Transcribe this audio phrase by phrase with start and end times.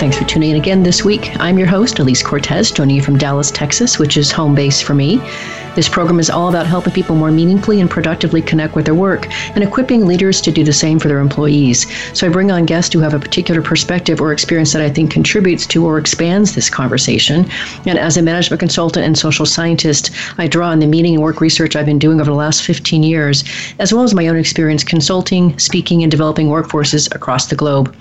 [0.00, 1.36] Thanks for tuning in again this week.
[1.36, 4.94] I'm your host, Elise Cortez, joining you from Dallas, Texas, which is home base for
[4.94, 5.18] me.
[5.76, 9.28] This program is all about helping people more meaningfully and productively connect with their work
[9.54, 11.86] and equipping leaders to do the same for their employees.
[12.18, 15.12] So I bring on guests who have a particular perspective or experience that I think
[15.12, 17.48] contributes to or expands this conversation.
[17.84, 21.42] And as a management consultant and social scientist, I draw on the meaning and work
[21.42, 23.44] research I've been doing over the last 15 years,
[23.78, 27.94] as well as my own experience consulting, speaking, and developing workforces across the globe.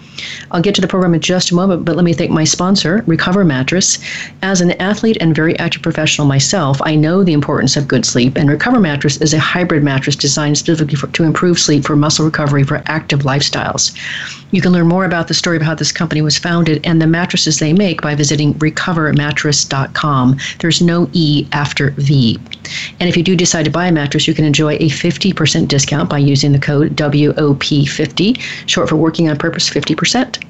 [0.51, 2.99] I'll get to the program in just a moment, but let me thank my sponsor,
[3.07, 3.97] Recovr Mattress.
[4.43, 8.37] As an athlete and very active professional myself, I know the importance of good sleep,
[8.37, 12.25] and Recovr Mattress is a hybrid mattress designed specifically for, to improve sleep for muscle
[12.25, 13.97] recovery for active lifestyles.
[14.51, 17.07] You can learn more about the story of how this company was founded and the
[17.07, 20.37] mattresses they make by visiting recovrmattress.com.
[20.59, 22.37] There's no E after V.
[22.99, 26.07] And if you do decide to buy a mattress, you can enjoy a 50% discount
[26.07, 30.45] by using the code WOP50, short for Working on Purpose 50%.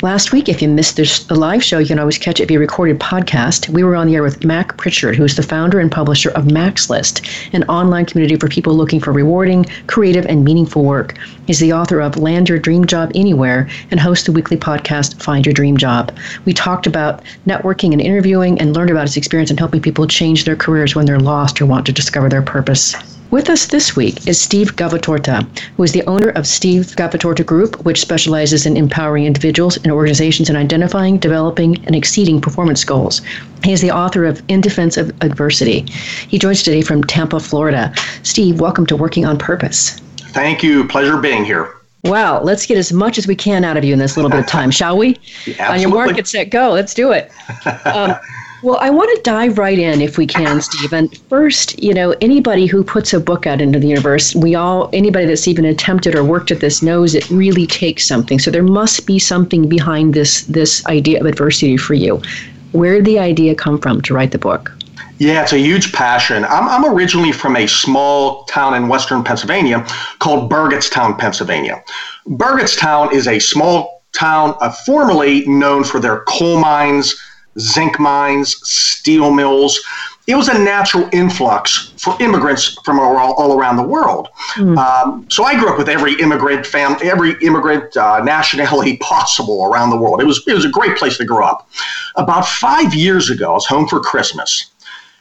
[0.00, 3.00] Last week, if you missed this live show, you can always catch it via recorded
[3.00, 3.68] podcast.
[3.68, 6.52] We were on the air with Mac Pritchard, who is the founder and publisher of
[6.52, 11.18] Mac's List, an online community for people looking for rewarding, creative, and meaningful work.
[11.48, 15.44] He's the author of Land Your Dream Job Anywhere and hosts the weekly podcast Find
[15.44, 16.16] Your Dream Job.
[16.44, 20.44] We talked about networking and interviewing and learned about his experience in helping people change
[20.44, 23.17] their careers when they're lost or want to discover their purpose.
[23.30, 27.84] With us this week is Steve Gavatorta, who is the owner of Steve Gavatorta Group,
[27.84, 33.20] which specializes in empowering individuals and organizations in identifying, developing, and exceeding performance goals.
[33.62, 35.80] He is the author of In Defense of Adversity.
[36.26, 37.92] He joins today from Tampa, Florida.
[38.22, 39.98] Steve, welcome to Working on Purpose.
[40.32, 40.88] Thank you.
[40.88, 41.74] Pleasure being here.
[42.04, 44.40] Well, let's get as much as we can out of you in this little bit
[44.40, 45.10] of time, shall we?
[45.46, 45.64] Absolutely.
[45.66, 46.70] On your market, set, go.
[46.70, 47.30] Let's do it.
[47.84, 48.14] Um,
[48.62, 50.92] well, I want to dive right in if we can, Steve.
[50.92, 54.90] And first, you know, anybody who puts a book out into the universe, we all,
[54.92, 58.38] anybody that's even attempted or worked at this knows it really takes something.
[58.38, 62.20] So there must be something behind this this idea of adversity for you.
[62.72, 64.72] Where did the idea come from to write the book?
[65.18, 66.44] Yeah, it's a huge passion.
[66.44, 69.84] I'm, I'm originally from a small town in western Pennsylvania
[70.20, 71.82] called Burgettstown, Pennsylvania.
[72.26, 77.16] Burgettstown is a small town uh, formerly known for their coal mines
[77.58, 79.80] zinc mines, steel mills.
[80.26, 84.28] It was a natural influx for immigrants from all, all around the world.
[84.56, 84.76] Mm.
[84.76, 89.90] Um, so I grew up with every immigrant family, every immigrant uh, nationality possible around
[89.90, 90.20] the world.
[90.20, 91.68] It was it was a great place to grow up.
[92.16, 94.70] About five years ago, I was home for Christmas,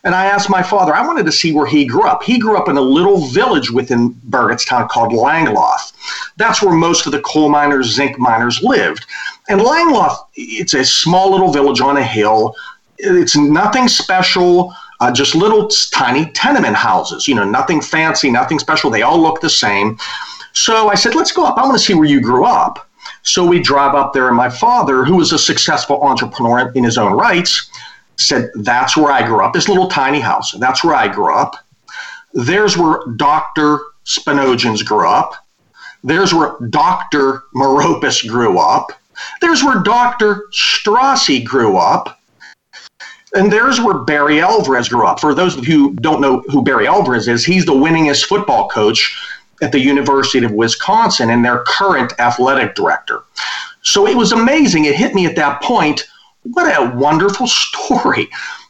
[0.03, 0.93] and I asked my father.
[0.93, 2.23] I wanted to see where he grew up.
[2.23, 5.93] He grew up in a little village within Burgettstown called Langloth.
[6.37, 9.05] That's where most of the coal miners, zinc miners lived.
[9.49, 12.55] And Langloth, it's a small little village on a hill.
[12.97, 18.89] It's nothing special, uh, just little tiny tenement houses, you know, nothing fancy, nothing special.
[18.89, 19.97] They all look the same.
[20.53, 21.57] So I said, let's go up.
[21.57, 22.87] I want to see where you grew up.
[23.23, 26.97] So we drive up there, and my father, who was a successful entrepreneur in his
[26.97, 27.69] own rights,
[28.15, 30.51] said, That's where I grew up, this little tiny house.
[30.53, 31.55] That's where I grew up.
[32.33, 33.79] There's where Dr.
[34.05, 35.35] Spinogens grew up.
[36.03, 37.43] There's where Dr.
[37.55, 38.91] Meropis grew up.
[39.41, 40.47] There's where Dr.
[40.51, 42.19] Strassi grew up.
[43.33, 45.19] And there's where Barry Alvarez grew up.
[45.19, 48.69] For those of you who don't know who Barry Alvarez is, he's the winningest football
[48.69, 49.15] coach
[49.61, 53.23] at the University of Wisconsin and their current athletic director.
[53.81, 54.85] So it was amazing.
[54.85, 56.07] It hit me at that point.
[56.43, 58.29] What a wonderful story.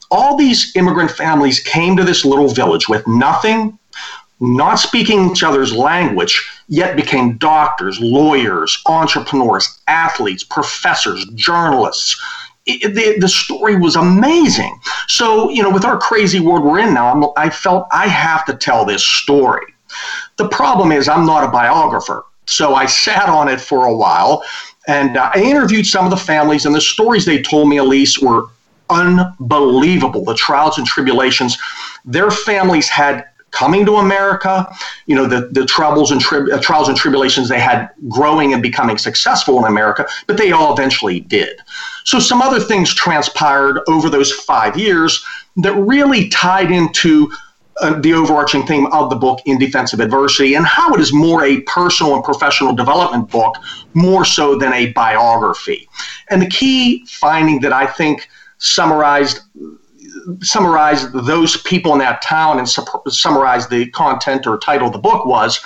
[0.09, 3.76] All these immigrant families came to this little village with nothing
[4.39, 12.21] not speaking each other's language, yet became doctors, lawyers, entrepreneurs, athletes, professors, journalists.
[12.65, 14.79] It, the, the story was amazing.
[15.07, 18.45] So, you know, with our crazy world we're in now, I'm, I felt I have
[18.45, 19.65] to tell this story.
[20.35, 22.25] The problem is, I'm not a biographer.
[22.45, 24.43] So I sat on it for a while
[24.87, 28.19] and uh, I interviewed some of the families, and the stories they told me, Elise,
[28.19, 28.45] were
[28.89, 30.23] unbelievable.
[30.23, 31.57] The trials and tribulations.
[32.05, 34.67] Their families had coming to America,
[35.05, 38.61] you know, the, the troubles and tri- uh, trials and tribulations they had growing and
[38.61, 41.59] becoming successful in America, but they all eventually did.
[42.03, 45.23] So some other things transpired over those five years
[45.57, 47.31] that really tied into
[47.81, 51.13] uh, the overarching theme of the book, In Defense of Adversity, and how it is
[51.13, 53.55] more a personal and professional development book,
[53.93, 55.87] more so than a biography.
[56.29, 58.27] And the key finding that I think
[58.57, 59.41] summarized
[60.41, 64.99] summarized those people in that town and su- summarized the content or title of the
[64.99, 65.59] book was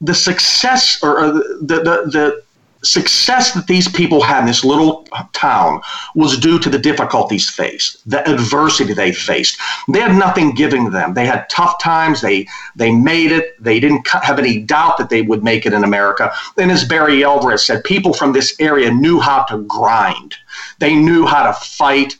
[0.00, 2.42] the success or, or the, the, the
[2.84, 5.80] success that these people had in this little town
[6.14, 9.60] was due to the difficulties faced, the adversity they faced.
[9.88, 11.14] They had nothing giving them.
[11.14, 12.20] They had tough times.
[12.20, 12.46] They
[12.76, 13.62] they made it.
[13.62, 16.32] They didn't have any doubt that they would make it in America.
[16.56, 20.36] And as Barry Alvarez said, people from this area knew how to grind.
[20.78, 22.16] They knew how to fight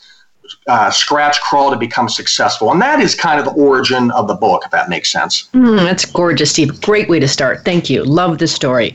[0.68, 2.70] uh, scratch crawl to become successful.
[2.70, 5.48] And that is kind of the origin of the book, if that makes sense.
[5.54, 6.80] Mm, that's gorgeous, Steve.
[6.82, 7.64] Great way to start.
[7.64, 8.04] Thank you.
[8.04, 8.94] Love the story.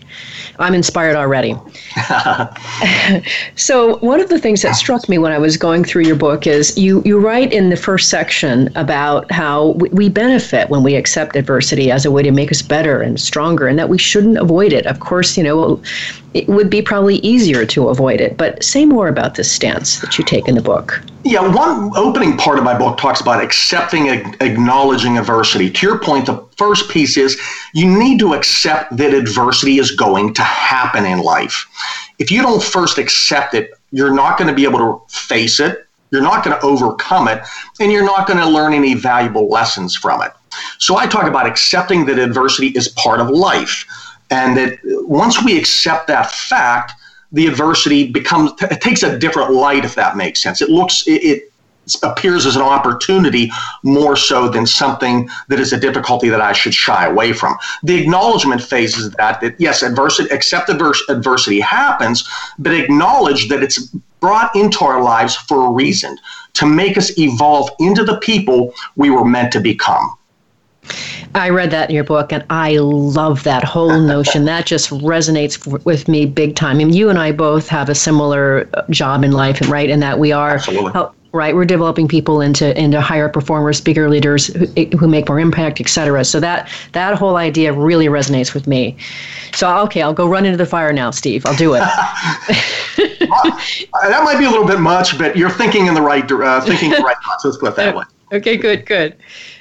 [0.60, 1.56] I'm inspired already.
[3.56, 6.46] so, one of the things that struck me when I was going through your book
[6.46, 10.96] is you, you write in the first section about how we, we benefit when we
[10.96, 14.38] accept adversity as a way to make us better and stronger, and that we shouldn't
[14.38, 14.86] avoid it.
[14.86, 15.82] Of course, you know,
[16.34, 18.38] it would be probably easier to avoid it.
[18.38, 21.02] But say more about this stance that you take in the book.
[21.24, 24.08] Yeah, one opening part of my book talks about accepting,
[24.42, 25.70] acknowledging adversity.
[25.70, 27.40] To your point, the first piece is
[27.74, 31.66] you need to accept that adversity is going to happen in life.
[32.20, 35.86] If you don't first accept it, you're not going to be able to face it,
[36.12, 37.42] you're not going to overcome it,
[37.80, 40.32] and you're not going to learn any valuable lessons from it.
[40.78, 43.86] So I talk about accepting that adversity is part of life.
[44.34, 46.94] And that once we accept that fact,
[47.32, 50.62] the adversity becomes it takes a different light, if that makes sense.
[50.62, 51.54] It looks it, it
[52.02, 53.52] appears as an opportunity
[53.84, 57.58] more so than something that is a difficulty that I should shy away from.
[57.84, 62.28] The acknowledgement phase is that, that yes, adversity, accept adversity happens,
[62.58, 63.90] but acknowledge that it's
[64.20, 66.18] brought into our lives for a reason
[66.54, 70.18] to make us evolve into the people we were meant to become.
[71.36, 74.46] I read that in your book, and I love that whole notion.
[74.46, 76.76] that just resonates with me big time.
[76.78, 79.90] I mean, you and I both have a similar uh, job in life, and right?
[79.90, 80.60] In that we are,
[81.32, 81.56] right?
[81.56, 85.90] We're developing people into into higher performers, bigger leaders who, who make more impact, et
[85.90, 86.24] cetera.
[86.24, 88.96] So that that whole idea really resonates with me.
[89.54, 91.46] So okay, I'll go run into the fire now, Steve.
[91.46, 91.80] I'll do it.
[93.00, 96.92] that might be a little bit much, but you're thinking in the right uh, thinking
[96.92, 97.46] the right thoughts.
[97.46, 98.04] Let's put it that way.
[98.32, 99.16] Okay, good, good.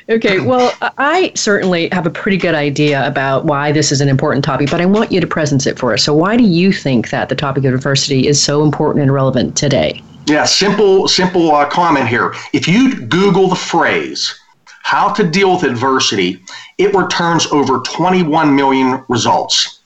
[0.08, 4.44] Okay, well, I certainly have a pretty good idea about why this is an important
[4.44, 6.02] topic, but I want you to presence it for us.
[6.02, 9.56] So, why do you think that the topic of diversity is so important and relevant
[9.56, 10.02] today?
[10.26, 12.34] Yeah, simple, simple uh, comment here.
[12.52, 14.38] If you Google the phrase
[14.82, 16.40] "how to deal with adversity,"
[16.78, 19.81] it returns over 21 million results.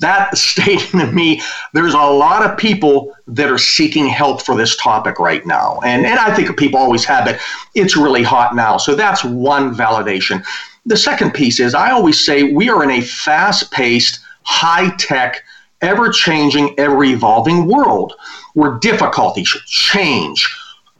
[0.00, 1.40] That stating to me,
[1.72, 5.80] there's a lot of people that are seeking help for this topic right now.
[5.84, 7.40] And, and I think people always have it.
[7.74, 8.76] It's really hot now.
[8.76, 10.44] So that's one validation.
[10.86, 15.42] The second piece is I always say we are in a fast paced, high tech,
[15.80, 18.14] ever changing, ever evolving world
[18.54, 20.48] where difficulties change,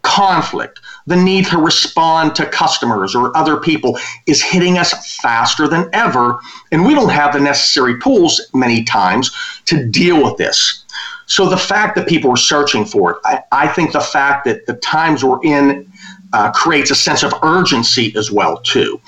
[0.03, 5.89] conflict, the need to respond to customers or other people is hitting us faster than
[5.93, 6.41] ever.
[6.73, 9.31] And we don't have the necessary tools many times
[9.67, 10.85] to deal with this.
[11.27, 14.67] So the fact that people are searching for it, I, I think the fact that
[14.67, 15.91] the times we're in
[16.33, 19.01] uh, creates a sense of urgency as well too.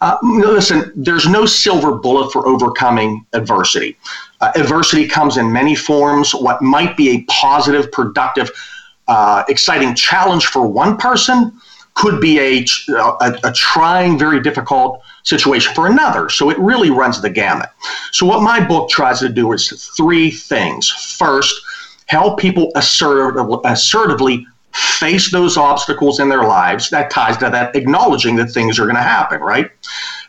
[0.00, 3.96] Uh, listen, there's no silver bullet for overcoming adversity.
[4.40, 6.34] Uh, adversity comes in many forms.
[6.34, 8.50] What might be a positive, productive
[9.08, 11.52] uh, exciting challenge for one person
[11.94, 12.64] could be a,
[13.20, 16.28] a, a, trying, very difficult situation for another.
[16.30, 17.68] So it really runs the gamut.
[18.12, 20.88] So, what my book tries to do is three things.
[20.88, 21.54] First,
[22.06, 26.88] help people assertive, assertively face those obstacles in their lives.
[26.90, 29.70] That ties to that acknowledging that things are going to happen, right?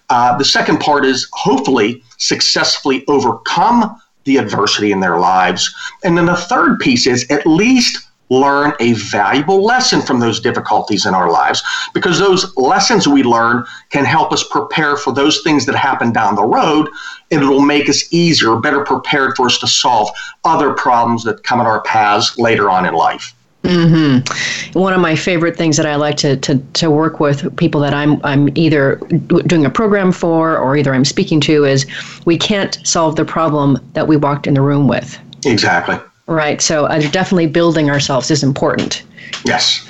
[0.09, 5.73] Uh, the second part is hopefully successfully overcome the adversity in their lives.
[6.03, 7.97] And then the third piece is at least
[8.29, 11.61] learn a valuable lesson from those difficulties in our lives
[11.93, 16.35] because those lessons we learn can help us prepare for those things that happen down
[16.35, 16.89] the road
[17.31, 20.09] and it'll make us easier better prepared for us to solve
[20.43, 24.77] other problems that come in our paths later on in life Mm-hmm.
[24.77, 27.93] One of my favorite things that I like to, to, to work with people that
[27.93, 31.85] I'm I'm either doing a program for or either I'm speaking to is
[32.25, 35.17] we can't solve the problem that we walked in the room with.
[35.45, 35.97] Exactly.
[36.25, 36.61] Right.
[36.61, 39.03] So uh, definitely building ourselves is important.
[39.45, 39.89] Yes.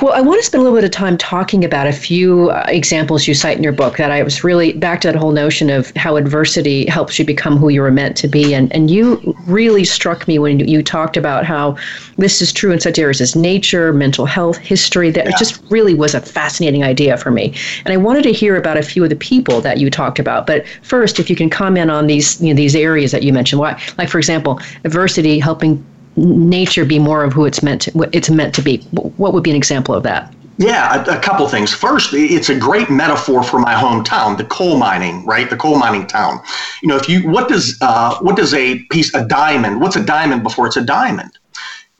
[0.00, 2.64] Well, I want to spend a little bit of time talking about a few uh,
[2.68, 5.68] examples you cite in your book that I was really back to that whole notion
[5.68, 8.54] of how adversity helps you become who you were meant to be.
[8.54, 11.76] And, and you really struck me when you talked about how
[12.18, 15.10] this is true in such areas as nature, mental health, history.
[15.10, 15.36] That yeah.
[15.38, 17.54] just really was a fascinating idea for me.
[17.84, 20.46] And I wanted to hear about a few of the people that you talked about.
[20.46, 23.60] But first, if you can comment on these, you know, these areas that you mentioned,
[23.60, 25.84] why, like for example, adversity helping
[26.16, 28.78] nature be more of who it's meant to, it's meant to be?
[28.92, 30.32] What would be an example of that?
[30.56, 31.74] Yeah, a, a, couple things.
[31.74, 35.50] First, it's a great metaphor for my hometown, the coal mining, right?
[35.50, 36.40] The coal mining town.
[36.80, 39.80] You know, if you what does uh, what does a piece a diamond?
[39.80, 41.32] What's a diamond before it's a diamond?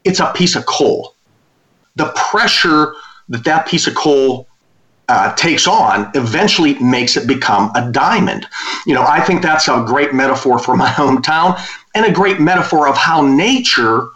[0.05, 1.17] It's a piece of coal.
[1.97, 2.95] The pressure
[3.29, 4.47] that that piece of coal
[5.09, 8.47] uh, takes on eventually makes it become a diamond.
[8.87, 11.59] You know, I think that's a great metaphor for my hometown
[11.95, 14.09] and a great metaphor of how nature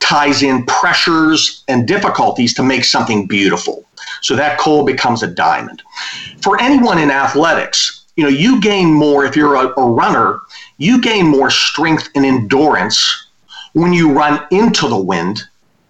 [0.00, 3.84] ties in pressures and difficulties to make something beautiful.
[4.20, 5.82] So that coal becomes a diamond.
[6.42, 10.40] For anyone in athletics, you know, you gain more if you're a, a runner,
[10.78, 13.28] you gain more strength and endurance
[13.72, 15.42] when you run into the wind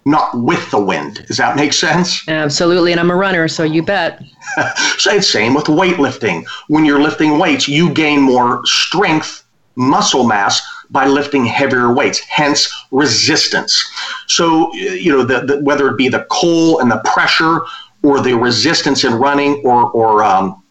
[0.04, 1.24] not with the wind.
[1.26, 2.26] Does that make sense?
[2.28, 2.92] Absolutely.
[2.92, 4.22] And I'm a runner, so you bet.
[4.98, 6.44] so it's same with weightlifting.
[6.68, 9.44] When you're lifting weights, you gain more strength,
[9.76, 10.60] muscle mass
[10.94, 13.72] by lifting heavier weights, hence resistance.
[14.28, 17.60] So, you know, the, the, whether it be the coal and the pressure
[18.02, 20.62] or the resistance in running or, or, um,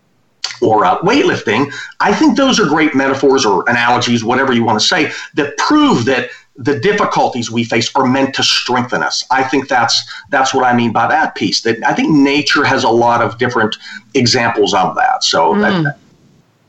[0.61, 4.85] or uh, weightlifting, I think those are great metaphors or analogies, whatever you want to
[4.85, 9.25] say, that prove that the difficulties we face are meant to strengthen us.
[9.31, 11.61] I think that's that's what I mean by that piece.
[11.61, 13.75] That I think nature has a lot of different
[14.13, 15.23] examples of that.
[15.23, 15.61] So mm.
[15.61, 15.97] that,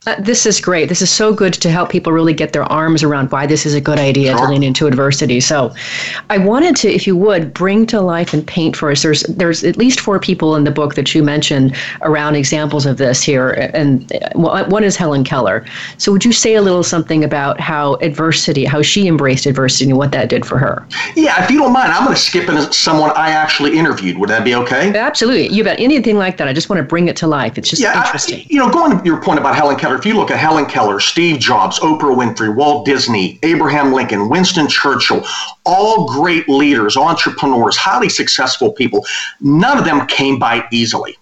[0.06, 0.88] uh, this is great.
[0.88, 3.74] This is so good to help people really get their arms around why this is
[3.74, 4.46] a good idea sure.
[4.46, 5.40] to lean into adversity.
[5.40, 5.74] So,
[6.30, 9.02] I wanted to, if you would, bring to life and paint for us.
[9.02, 12.98] There's there's at least four people in the book that you mentioned around examples of
[12.98, 15.64] this here, and uh, one is Helen Keller.
[15.98, 19.98] So, would you say a little something about how adversity, how she embraced adversity, and
[19.98, 20.86] what that did for her?
[21.16, 24.18] Yeah, if you don't mind, I'm going to skip into someone I actually interviewed.
[24.18, 24.94] Would that be okay?
[24.94, 25.48] Absolutely.
[25.48, 25.80] You bet.
[25.80, 26.48] Anything like that.
[26.48, 27.58] I just want to bring it to life.
[27.58, 28.40] It's just yeah, interesting.
[28.40, 30.66] I, you know, going to your point about Helen Keller if you look at Helen
[30.66, 35.24] Keller, Steve Jobs, Oprah Winfrey, Walt Disney, Abraham Lincoln, Winston Churchill,
[35.64, 39.04] all great leaders, entrepreneurs, highly successful people,
[39.40, 41.16] none of them came by easily.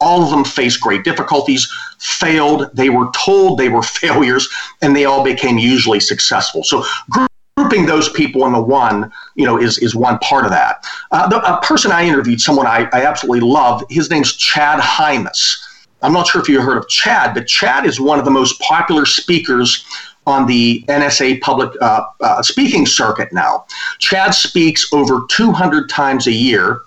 [0.00, 4.48] All of them faced great difficulties, failed, they were told they were failures,
[4.82, 6.64] and they all became usually successful.
[6.64, 10.84] So, grouping those people into one, you know, is is one part of that.
[11.10, 15.58] Uh, the, a person I interviewed, someone I, I absolutely love, his name's Chad Hymas.
[16.02, 18.58] I'm not sure if you heard of Chad, but Chad is one of the most
[18.60, 19.84] popular speakers
[20.26, 23.66] on the NSA public uh, uh, speaking circuit now.
[23.98, 26.82] Chad speaks over 200 times a year,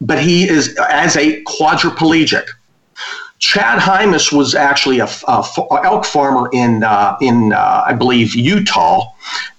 [0.00, 2.46] but he is as a quadriplegic.
[3.40, 8.34] Chad Hymas was actually a, a, a elk farmer in uh, in uh, I believe
[8.34, 9.12] Utah,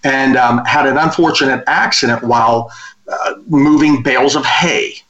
[0.04, 2.72] and um, had an unfortunate accident while
[3.08, 5.02] uh, moving bales of hay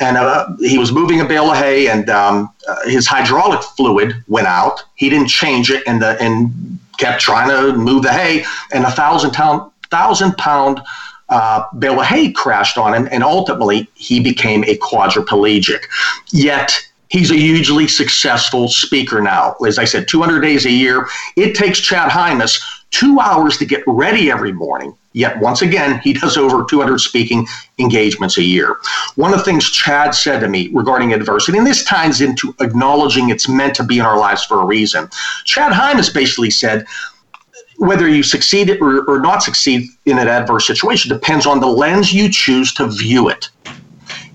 [0.00, 4.14] and uh, he was moving a bale of hay, and um, uh, his hydraulic fluid
[4.28, 4.82] went out.
[4.96, 8.90] He didn't change it, and the, and kept trying to move the hay, and a
[8.90, 10.80] thousand pound thousand pound
[11.28, 15.82] uh, bale of hay crashed on him, and ultimately he became a quadriplegic.
[16.32, 16.72] Yet
[17.08, 19.54] he's a hugely successful speaker now.
[19.66, 21.06] As I said, 200 days a year.
[21.36, 24.96] It takes Chad Hymas two hours to get ready every morning.
[25.12, 27.46] Yet, once again, he does over 200 speaking
[27.78, 28.76] engagements a year.
[29.16, 33.28] One of the things Chad said to me regarding adversity, and this ties into acknowledging
[33.28, 35.08] it's meant to be in our lives for a reason.
[35.44, 36.86] Chad Hymas basically said,
[37.78, 42.12] whether you succeed or, or not succeed in an adverse situation depends on the lens
[42.12, 43.48] you choose to view it.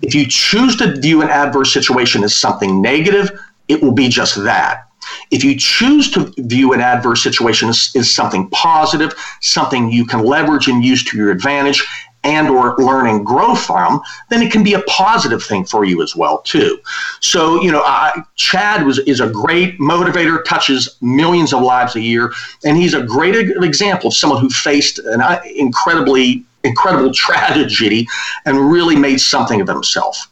[0.02, 4.44] If you choose to view an adverse situation as something negative, it will be just
[4.44, 4.85] that.
[5.32, 10.24] If you choose to view an adverse situation as, as something positive, something you can
[10.24, 11.84] leverage and use to your advantage,
[12.26, 16.02] and or learn and grow from, then it can be a positive thing for you
[16.02, 16.80] as well too.
[17.22, 22.02] So you know, I, Chad was is a great motivator, touches millions of lives a
[22.02, 22.34] year,
[22.66, 28.08] and he's a great example of someone who faced an uh, incredibly incredible tragedy
[28.46, 30.28] and really made something of himself.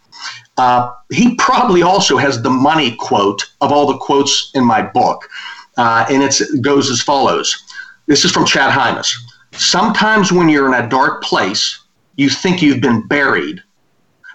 [0.57, 5.27] Uh, he probably also has the money quote of all the quotes in my book.
[5.77, 7.63] Uh, and it goes as follows
[8.05, 9.15] This is from Chad Hymas.
[9.53, 11.79] Sometimes when you're in a dark place,
[12.15, 13.61] you think you've been buried,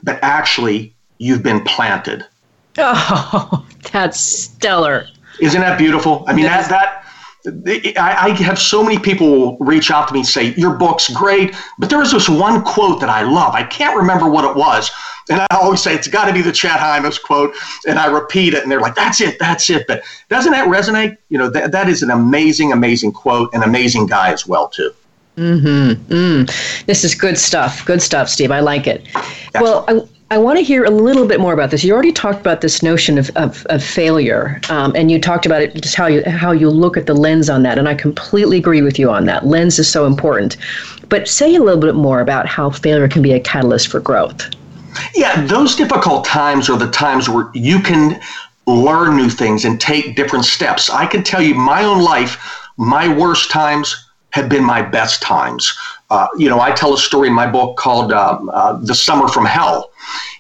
[0.03, 2.25] but actually you've been planted.
[2.81, 5.09] Oh, that's stellar.
[5.41, 6.25] Isn't that beautiful?
[6.29, 7.05] I mean, that, that
[7.99, 11.91] I, have so many people reach out to me and say, Your book's great, but
[11.91, 13.55] there was this one quote that I love.
[13.55, 14.91] I can't remember what it was,
[15.31, 17.55] And I always say it's got to be the Chad Hymas quote,
[17.87, 21.17] and I repeat it, and they're like, "That's it, that's it." But doesn't that resonate?
[21.29, 24.93] You know, that, that is an amazing, amazing quote, an amazing guy as well too.
[25.37, 26.13] Mm-hmm.
[26.13, 26.85] Mm.
[26.87, 27.85] This is good stuff.
[27.85, 28.51] Good stuff, Steve.
[28.51, 29.07] I like it.
[29.55, 31.85] Well, I, I want to hear a little bit more about this.
[31.85, 35.63] You already talked about this notion of, of, of failure, um, and you talked about
[35.63, 38.59] it, just how you how you look at the lens on that, and I completely
[38.59, 39.47] agree with you on that.
[39.47, 40.57] Lens is so important.
[41.09, 44.51] But say a little bit more about how failure can be a catalyst for growth.
[45.15, 48.21] Yeah, those difficult times are the times where you can
[48.67, 50.91] learn new things and take different steps.
[50.91, 52.39] I can tell you, my own life,
[52.77, 55.77] my worst times have been my best times.
[56.11, 59.29] Uh, you know, I tell a story in my book called um, uh, The Summer
[59.29, 59.91] from Hell.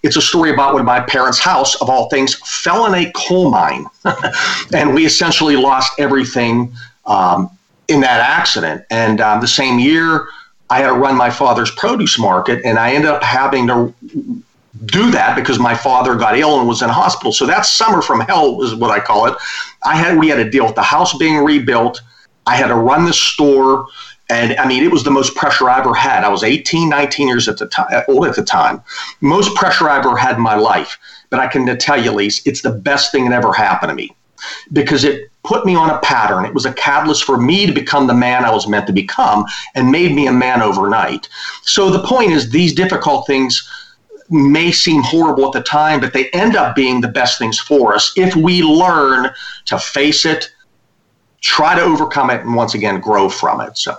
[0.02, 3.50] It's a story about when my parents' house, of all things, fell in a coal
[3.50, 3.86] mine.
[4.74, 6.72] and we essentially lost everything
[7.06, 7.50] um,
[7.88, 8.84] in that accident.
[8.90, 10.28] And um, the same year,
[10.70, 13.94] I had to run my father's produce market, and I ended up having to
[14.84, 17.32] do that because my father got ill and was in hospital.
[17.32, 19.34] So that summer from hell is what I call it.
[19.84, 22.00] I had we had to deal with the house being rebuilt.
[22.46, 23.86] I had to run the store
[24.30, 26.22] and I mean, it was the most pressure I ever had.
[26.22, 28.82] I was 18, 19 years at the time, uh, old at the time.
[29.20, 30.98] Most pressure I ever had in my life.
[31.30, 34.14] But I can tell you, Lise, it's the best thing that ever happened to me
[34.72, 36.44] because it put me on a pattern.
[36.44, 39.44] It was a catalyst for me to become the man I was meant to become
[39.74, 41.28] and made me a man overnight.
[41.62, 43.68] So the point is, these difficult things
[44.30, 47.94] may seem horrible at the time, but they end up being the best things for
[47.94, 49.30] us if we learn
[49.66, 50.50] to face it,
[51.40, 53.76] try to overcome it, and once again, grow from it.
[53.78, 53.98] So.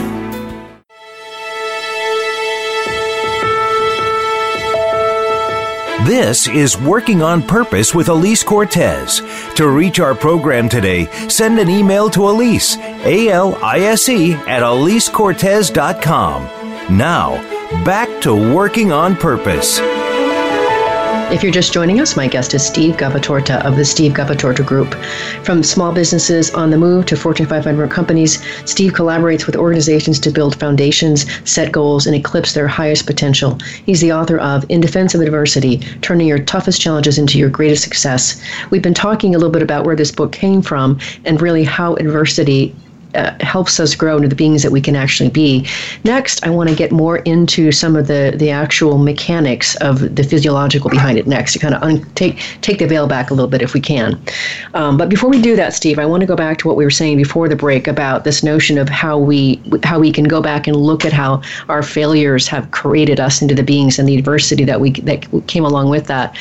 [6.07, 9.21] This is Working on Purpose with Elise Cortez.
[9.55, 14.33] To reach our program today, send an email to Elise, A L I S E,
[14.33, 16.97] at EliseCortez.com.
[16.97, 17.37] Now,
[17.85, 19.79] back to Working on Purpose.
[21.33, 24.93] If you're just joining us, my guest is Steve Gavatorta of the Steve Gavatorta Group.
[25.45, 30.31] From small businesses on the move to Fortune 500 companies, Steve collaborates with organizations to
[30.31, 33.59] build foundations, set goals, and eclipse their highest potential.
[33.87, 37.83] He's the author of In Defense of Adversity Turning Your Toughest Challenges into Your Greatest
[37.83, 38.39] Success.
[38.69, 41.95] We've been talking a little bit about where this book came from and really how
[41.95, 42.75] adversity
[43.15, 45.67] uh, helps us grow into the beings that we can actually be.
[46.05, 50.23] Next, I want to get more into some of the the actual mechanics of the
[50.23, 51.27] physiological behind it.
[51.27, 53.81] Next, to kind of un- take take the veil back a little bit if we
[53.81, 54.21] can.
[54.75, 56.85] Um, but before we do that, Steve, I want to go back to what we
[56.85, 60.41] were saying before the break about this notion of how we how we can go
[60.41, 64.17] back and look at how our failures have created us into the beings and the
[64.17, 66.37] adversity that we that came along with that.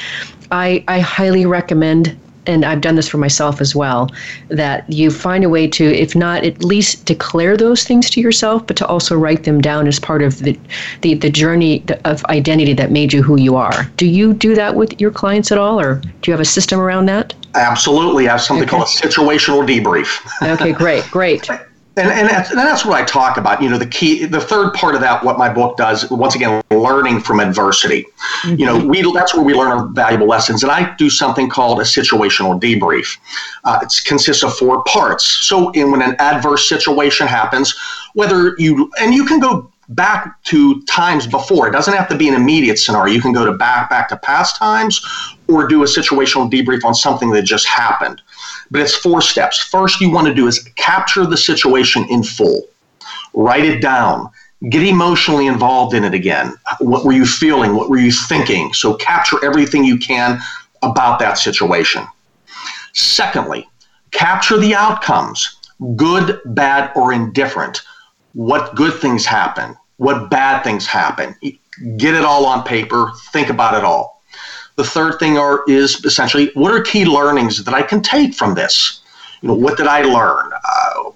[0.51, 2.17] I, I highly recommend
[2.51, 4.09] and I've done this for myself as well,
[4.49, 8.67] that you find a way to, if not at least declare those things to yourself,
[8.67, 10.59] but to also write them down as part of the,
[11.01, 13.85] the, the journey of identity that made you who you are.
[13.97, 16.79] Do you do that with your clients at all, or do you have a system
[16.79, 17.33] around that?
[17.55, 18.27] Absolutely.
[18.27, 18.77] I have something okay.
[18.77, 20.19] called a situational debrief.
[20.53, 21.49] okay, great, great.
[21.97, 23.61] and, and that's, and that's what I talk about.
[23.61, 26.63] You know, the key, the third part of that, what my book does, once again,
[26.71, 28.05] learning from adversity.
[28.43, 28.55] Mm-hmm.
[28.55, 30.63] You know, we that's where we learn our valuable lessons.
[30.63, 33.17] And I do something called a situational debrief.
[33.65, 35.25] Uh, it consists of four parts.
[35.25, 37.77] So, in, when an adverse situation happens,
[38.13, 41.67] whether you and you can go back to times before.
[41.67, 43.13] It doesn't have to be an immediate scenario.
[43.13, 45.05] You can go to back back to past times,
[45.49, 48.21] or do a situational debrief on something that just happened
[48.71, 49.59] but it's four steps.
[49.59, 52.63] First, you want to do is capture the situation in full,
[53.33, 54.29] write it down,
[54.69, 56.55] get emotionally involved in it again.
[56.79, 57.75] What were you feeling?
[57.75, 58.73] What were you thinking?
[58.73, 60.39] So, capture everything you can
[60.81, 62.07] about that situation.
[62.93, 63.69] Secondly,
[64.11, 65.57] capture the outcomes
[65.95, 67.81] good, bad, or indifferent.
[68.33, 69.75] What good things happen?
[69.97, 71.35] What bad things happen?
[71.97, 74.20] Get it all on paper, think about it all.
[74.75, 78.55] The third thing are is essentially what are key learnings that I can take from
[78.55, 79.01] this?
[79.41, 80.51] You know, what did I learn?
[80.53, 81.11] Uh,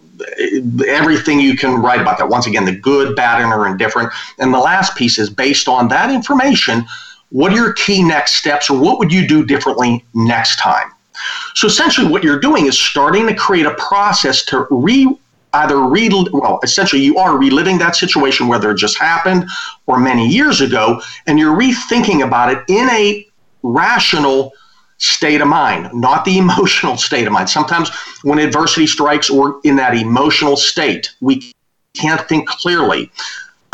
[0.88, 2.30] everything you can write about that.
[2.30, 4.12] Once again, the good, bad, and or indifferent.
[4.40, 6.86] And the last piece is based on that information.
[7.30, 10.92] What are your key next steps, or what would you do differently next time?
[11.54, 15.18] So essentially, what you're doing is starting to create a process to re
[15.54, 19.46] either re well, essentially you are reliving that situation whether it just happened
[19.86, 23.26] or many years ago, and you're rethinking about it in a
[23.66, 24.52] rational
[24.98, 27.50] state of mind, not the emotional state of mind.
[27.50, 27.90] Sometimes
[28.24, 31.52] when adversity strikes or in that emotional state, we
[31.94, 33.12] can't think clearly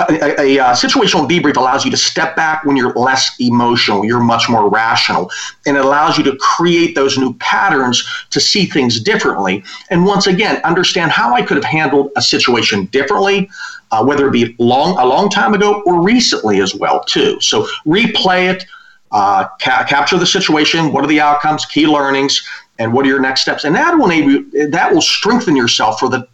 [0.09, 4.19] a, a, a, situational debrief allows you to step back when you're less emotional, you're
[4.19, 5.29] much more rational,
[5.65, 9.63] and it allows you to create those new patterns to see things differently.
[9.89, 13.49] And once again, understand how I could have handled a situation differently,
[13.91, 17.39] uh, whether it be long a long time ago or recently as well too.
[17.41, 18.65] So replay it,
[19.11, 20.91] uh, ca- capture the situation.
[20.91, 22.47] What are the outcomes, key learnings,
[22.79, 23.63] and what are your next steps?
[23.63, 26.27] And that will enable that will strengthen yourself for the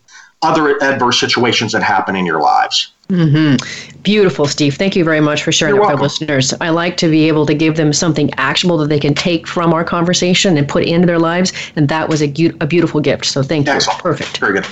[0.44, 2.92] other adverse situations that happen in your lives.
[3.10, 4.02] Mm-hmm.
[4.04, 4.76] Beautiful, Steve.
[4.76, 6.54] Thank you very much for sharing You're with our listeners.
[6.60, 9.74] I like to be able to give them something actionable that they can take from
[9.74, 12.26] our conversation and put into their lives, and that was a,
[12.60, 13.26] a beautiful gift.
[13.26, 13.98] So thank Excellent.
[13.98, 14.04] you.
[14.04, 14.38] Perfect.
[14.38, 14.66] Very good.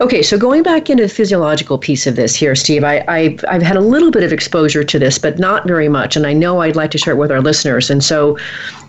[0.00, 3.60] Okay, so going back into the physiological piece of this here, Steve, I, I, have
[3.60, 6.62] had a little bit of exposure to this, but not very much, and I know
[6.62, 7.90] I'd like to share it with our listeners.
[7.90, 8.38] And so,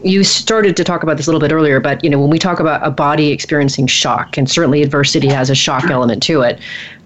[0.04, 2.39] you started to talk about this a little bit earlier, but you know, when we
[2.39, 6.60] talk about a body experiencing shock, and certainly adversity has a shock element to it,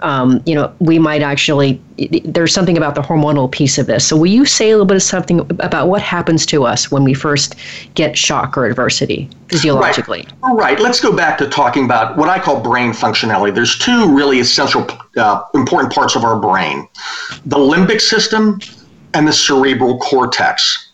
[0.05, 1.81] um, you know, we might actually
[2.23, 4.05] there's something about the hormonal piece of this.
[4.05, 7.03] So, will you say a little bit of something about what happens to us when
[7.03, 7.55] we first
[7.95, 10.27] get shock or adversity physiologically?
[10.43, 10.55] Right.
[10.55, 10.79] right.
[10.79, 13.55] Let's go back to talking about what I call brain functionality.
[13.55, 14.87] There's two really essential,
[15.17, 16.87] uh, important parts of our brain:
[17.47, 18.59] the limbic system
[19.15, 20.84] and the cerebral cortex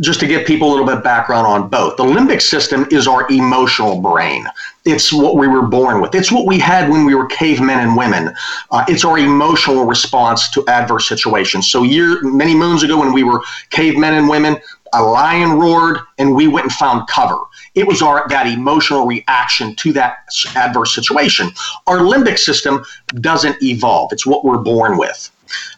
[0.00, 1.96] just to give people a little bit of background on both.
[1.96, 4.46] The limbic system is our emotional brain.
[4.84, 6.14] It's what we were born with.
[6.14, 8.34] It's what we had when we were cavemen and women.
[8.70, 11.68] Uh, it's our emotional response to adverse situations.
[11.68, 14.56] So, year many moons ago, when we were cavemen and women,
[14.92, 17.38] a lion roared, and we went and found cover.
[17.74, 20.18] It was our that emotional reaction to that
[20.54, 21.50] adverse situation.
[21.86, 22.84] Our limbic system
[23.20, 24.12] doesn't evolve.
[24.12, 25.30] It's what we're born with.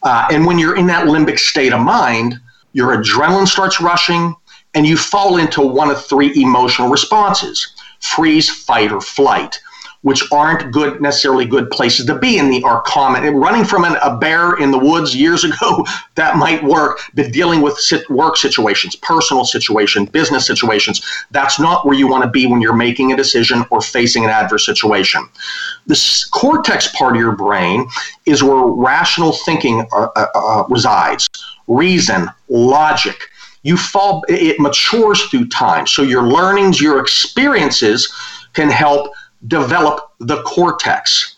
[0.03, 2.41] Uh, and when you're in that limbic state of mind,
[2.73, 4.35] your adrenaline starts rushing,
[4.75, 9.59] and you fall into one of three emotional responses freeze, fight, or flight,
[10.03, 13.35] which aren't good necessarily good places to be in the are common.
[13.35, 15.85] running from an, a bear in the woods years ago,
[16.15, 21.85] that might work, but dealing with sit, work situations, personal situations, business situations, that's not
[21.85, 25.29] where you want to be when you're making a decision or facing an adverse situation.
[25.87, 27.87] The cortex part of your brain
[28.27, 31.29] is where rational thinking uh, uh, uh resides
[31.69, 33.17] reason, logic.
[33.63, 35.87] You fall, it matures through time.
[35.87, 38.13] So your learnings, your experiences
[38.55, 39.13] can help
[39.47, 41.37] develop the cortex.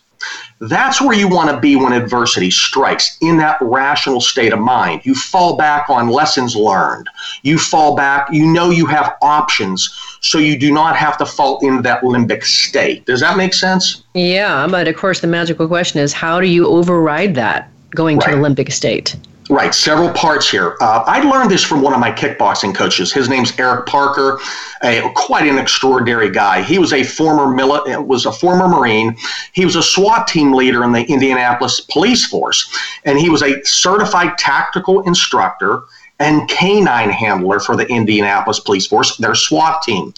[0.59, 5.01] That's where you want to be when adversity strikes, in that rational state of mind.
[5.03, 7.07] You fall back on lessons learned.
[7.41, 9.89] You fall back, you know you have options,
[10.21, 13.07] so you do not have to fall into that limbic state.
[13.07, 14.03] Does that make sense?
[14.13, 18.29] Yeah, but of course, the magical question is how do you override that going right.
[18.29, 19.15] to the limbic state?
[19.49, 20.77] Right, several parts here.
[20.79, 23.11] Uh, I learned this from one of my kickboxing coaches.
[23.11, 24.39] His name's Eric Parker,
[24.83, 26.61] a quite an extraordinary guy.
[26.61, 29.17] He was a former mili- was a former Marine.
[29.51, 32.73] He was a SWAT team leader in the Indianapolis Police Force,
[33.03, 35.83] and he was a certified tactical instructor
[36.19, 40.13] and canine handler for the Indianapolis Police Force, their SWAT team.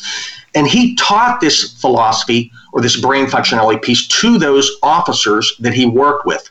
[0.54, 5.86] And he taught this philosophy or this brain functionality piece to those officers that he
[5.86, 6.48] worked with.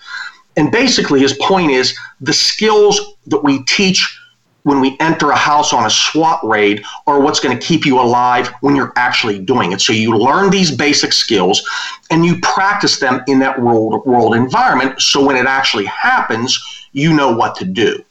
[0.57, 4.19] And basically, his point is the skills that we teach
[4.65, 8.01] when we enter a house on a SWAT raid are what's going to keep you
[8.01, 9.81] alive when you're actually doing it.
[9.81, 11.69] So you learn these basic skills
[12.11, 15.01] and you practice them in that world, world environment.
[15.01, 16.63] So when it actually happens,
[16.93, 18.05] you know what to do.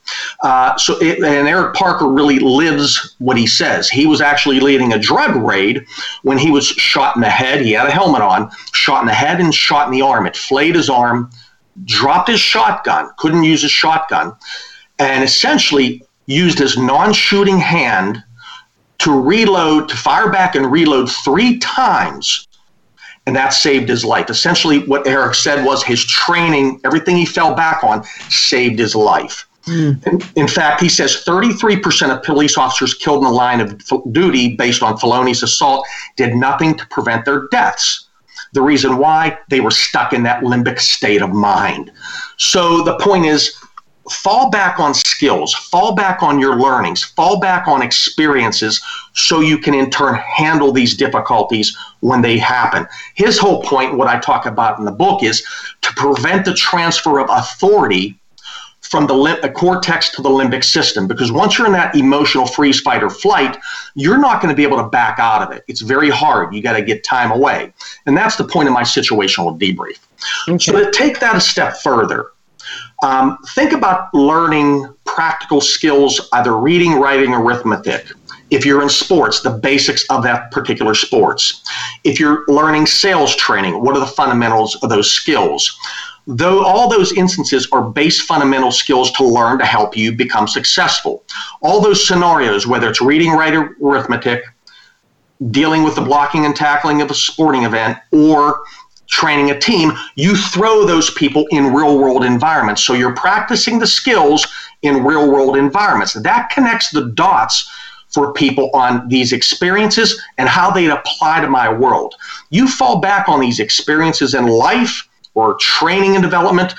[0.43, 3.87] Uh, so, it, and Eric Parker really lives what he says.
[3.89, 5.85] He was actually leading a drug raid
[6.23, 7.61] when he was shot in the head.
[7.61, 10.25] He had a helmet on, shot in the head and shot in the arm.
[10.25, 11.29] It flayed his arm
[11.85, 14.33] dropped his shotgun, couldn't use his shotgun,
[14.99, 18.23] and essentially used his non shooting hand
[18.99, 22.47] to reload, to fire back and reload three times.
[23.25, 24.29] And that saved his life.
[24.29, 29.47] Essentially, what Eric said was his training, everything he fell back on, saved his life.
[29.65, 30.07] Mm.
[30.07, 33.79] In, in, fact, he says 33% of police officers killed in the line of
[34.11, 35.85] duty based on felonious assault
[36.17, 38.07] did nothing to prevent their deaths.
[38.53, 41.91] The reason why they were stuck in that limbic state of mind.
[42.37, 43.55] So the point is,
[44.09, 48.81] fall back on skills, fall back on your learnings, fall back on experiences
[49.13, 52.87] so you can in turn handle these difficulties when they happen.
[53.15, 55.45] His whole point, what I talk about in the book, is
[55.81, 58.19] to prevent the transfer of authority
[58.91, 62.45] from the, lim- the cortex to the limbic system because once you're in that emotional
[62.45, 63.57] freeze fight or flight
[63.95, 66.61] you're not going to be able to back out of it it's very hard you
[66.61, 67.73] got to get time away
[68.05, 69.99] and that's the point of my situational debrief
[70.49, 70.57] okay.
[70.57, 72.31] so to take that a step further
[73.01, 78.05] um, think about learning practical skills either reading writing arithmetic
[78.51, 81.63] if you're in sports, the basics of that particular sports.
[82.03, 85.79] If you're learning sales training, what are the fundamentals of those skills?
[86.27, 91.23] Though all those instances are base fundamental skills to learn to help you become successful.
[91.61, 94.43] All those scenarios, whether it's reading, writing, arithmetic,
[95.49, 98.61] dealing with the blocking and tackling of a sporting event, or
[99.07, 102.83] training a team, you throw those people in real world environments.
[102.83, 104.47] So you're practicing the skills
[104.83, 106.13] in real world environments.
[106.13, 107.69] That connects the dots
[108.09, 112.15] for people on these experiences and how they apply to my world.
[112.49, 116.73] You fall back on these experiences in life or training and development,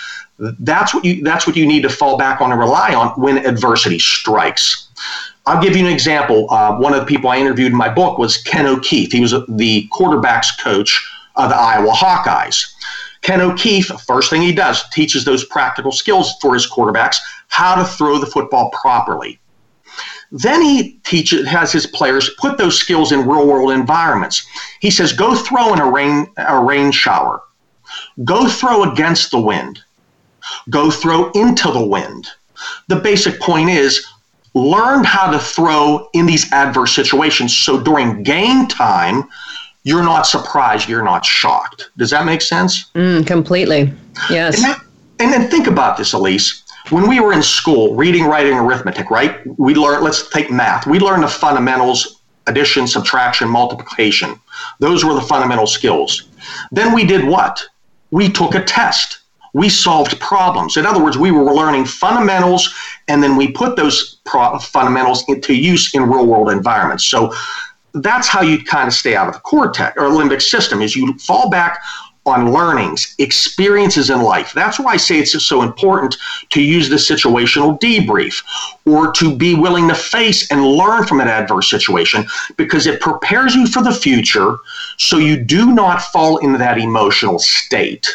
[0.60, 3.38] that's what you that's what you need to fall back on and rely on when
[3.46, 4.88] adversity strikes.
[5.46, 6.50] I'll give you an example.
[6.50, 9.12] Uh, one of the people I interviewed in my book was Ken O'Keefe.
[9.12, 11.04] He was the quarterbacks coach
[11.36, 12.72] of the Iowa Hawkeyes.
[13.22, 17.16] Ken O'Keefe, first thing he does, teaches those practical skills for his quarterbacks,
[17.48, 19.38] how to throw the football properly.
[20.32, 24.46] Then he teaches has his players put those skills in real world environments.
[24.80, 27.42] He says, go throw in a rain a rain shower.
[28.24, 29.80] Go throw against the wind.
[30.70, 32.28] Go throw into the wind.
[32.88, 34.06] The basic point is
[34.54, 39.24] learn how to throw in these adverse situations so during game time,
[39.84, 41.90] you're not surprised, you're not shocked.
[41.96, 42.90] Does that make sense?
[42.94, 43.92] Mm, completely.
[44.30, 44.56] Yes.
[44.56, 44.80] And, that,
[45.18, 46.62] and then think about this, Elise.
[46.90, 49.40] When we were in school, reading, writing, arithmetic, right?
[49.58, 50.86] We learned, let's take math.
[50.86, 54.38] We learned the fundamentals addition, subtraction, multiplication.
[54.80, 56.28] Those were the fundamental skills.
[56.72, 57.62] Then we did what?
[58.12, 59.18] We took a test.
[59.54, 60.76] We solved problems.
[60.76, 62.72] In other words, we were learning fundamentals
[63.08, 67.04] and then we put those pro- fundamentals into use in real world environments.
[67.04, 67.34] So
[67.94, 71.12] that's how you kind of stay out of the cortex or limbic system is you
[71.18, 71.78] fall back
[72.24, 74.52] on learnings, experiences in life.
[74.52, 76.16] That's why I say it's so important
[76.50, 78.42] to use the situational debrief
[78.86, 82.24] or to be willing to face and learn from an adverse situation
[82.56, 84.58] because it prepares you for the future
[84.98, 88.08] so you do not fall into that emotional state.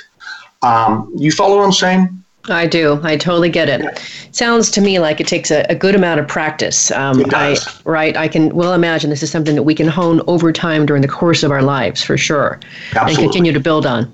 [0.62, 2.24] Um, you follow what I'm saying?
[2.50, 3.00] I do.
[3.04, 4.00] I totally get it.
[4.32, 6.92] Sounds to me like it takes a, a good amount of practice.
[6.92, 7.68] Um, it does.
[7.68, 8.18] I, right.
[8.18, 11.08] I can well imagine this is something that we can hone over time during the
[11.08, 12.60] course of our lives for sure
[12.92, 13.14] Absolutely.
[13.14, 14.12] and continue to build on.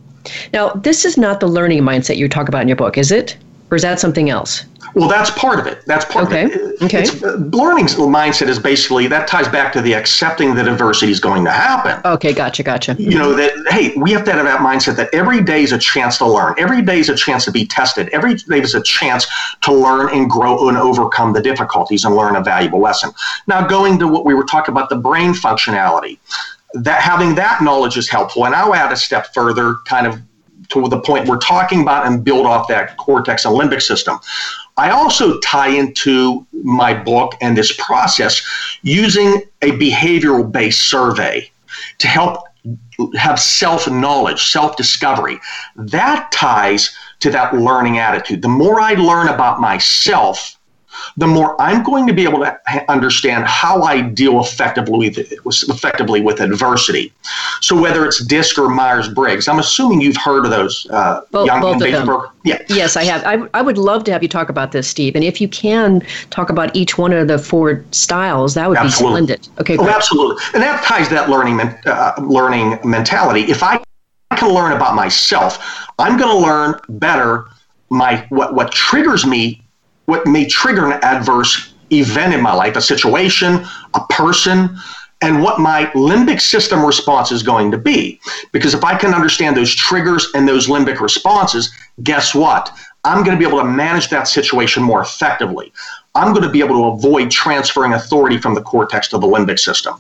[0.54, 3.38] Now, this is not the learning mindset you talk about in your book, is it?
[3.70, 4.64] Or is that something else?
[4.96, 5.84] Well, that's part of it.
[5.86, 6.44] That's part okay.
[6.44, 6.82] of it.
[6.82, 7.02] Okay.
[7.02, 11.20] It's, uh, learning's mindset is basically that ties back to the accepting that adversity is
[11.20, 12.00] going to happen.
[12.06, 12.96] Okay, gotcha, gotcha.
[13.00, 15.80] You know that hey, we have to have that mindset that every day is a
[15.80, 16.56] chance to learn.
[16.58, 18.10] Every day is a chance to be tested.
[18.10, 19.26] Every day is a chance
[19.62, 23.12] to learn and grow and overcome the difficulties and learn a valuable lesson.
[23.48, 26.20] Now, going to what we were talking about, the brain functionality.
[26.76, 30.20] That having that knowledge is helpful, and I'll add a step further, kind of
[30.70, 34.20] to the point we're talking about and build off that cortex and limbic system.
[34.78, 38.42] I also tie into my book and this process
[38.82, 41.52] using a behavioral based survey
[42.00, 42.44] to help
[43.16, 45.40] have self knowledge, self discovery.
[45.76, 48.42] That ties to that learning attitude.
[48.42, 50.58] The more I learn about myself,
[51.18, 56.22] the more I'm going to be able to understand how I deal effectively with, effectively
[56.22, 57.14] with adversity.
[57.62, 61.48] So whether it's DISC or Myers Briggs, I'm assuming you've heard of those uh, both,
[61.48, 62.10] young both invasive
[62.44, 62.62] Yeah.
[62.68, 63.24] Yes, I have.
[63.26, 65.16] I, I would love to have you talk about this, Steve.
[65.16, 69.22] And if you can talk about each one of the four styles, that would absolutely.
[69.22, 69.50] be splendid.
[69.60, 69.78] Okay.
[69.78, 70.44] Oh, absolutely.
[70.54, 73.42] And that ties that learning uh, learning mentality.
[73.42, 73.82] If I
[74.36, 77.46] can learn about myself, I'm going to learn better
[77.90, 79.63] my what what triggers me
[80.06, 84.78] what may trigger an adverse event in my life, a situation, a person,
[85.22, 88.20] and what my limbic system response is going to be.
[88.52, 92.76] Because if I can understand those triggers and those limbic responses, guess what?
[93.06, 95.72] I'm going to be able to manage that situation more effectively.
[96.16, 99.60] I'm going to be able to avoid transferring authority from the cortex to the limbic
[99.60, 99.96] system.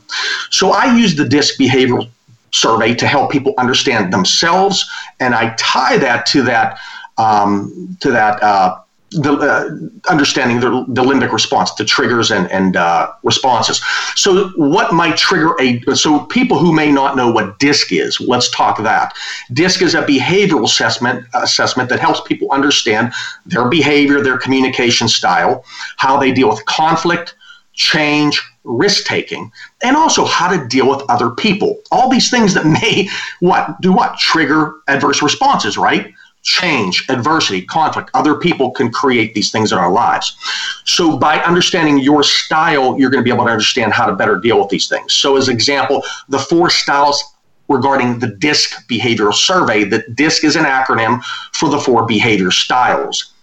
[0.51, 2.09] So I use the DISC behavioral
[2.51, 4.87] survey to help people understand themselves,
[5.19, 6.79] and I tie that to that
[7.17, 8.79] um, to that uh,
[9.13, 13.81] the uh, understanding the, the, limbic response, the triggers and, and uh, responses.
[14.15, 18.49] So, what might trigger a so people who may not know what DISC is, let's
[18.49, 19.13] talk that.
[19.53, 23.13] DISC is a behavioral assessment assessment that helps people understand
[23.45, 25.63] their behavior, their communication style,
[25.97, 27.35] how they deal with conflict,
[27.73, 29.51] change, risk taking,
[29.83, 31.81] and also how to deal with other people.
[31.91, 36.13] All these things that may what do what trigger adverse responses, right?
[36.43, 38.11] Change, adversity, conflict.
[38.13, 40.37] Other people can create these things in our lives.
[40.85, 44.37] So by understanding your style, you're going to be able to understand how to better
[44.37, 45.13] deal with these things.
[45.13, 47.23] So as example, the four styles
[47.69, 53.33] regarding the DISC behavioral survey, that DISC is an acronym for the four behavior styles.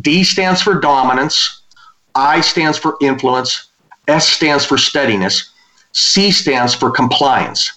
[0.00, 1.62] D stands for dominance,
[2.14, 3.68] I stands for influence,
[4.08, 5.52] S stands for steadiness,
[5.92, 7.75] C stands for compliance.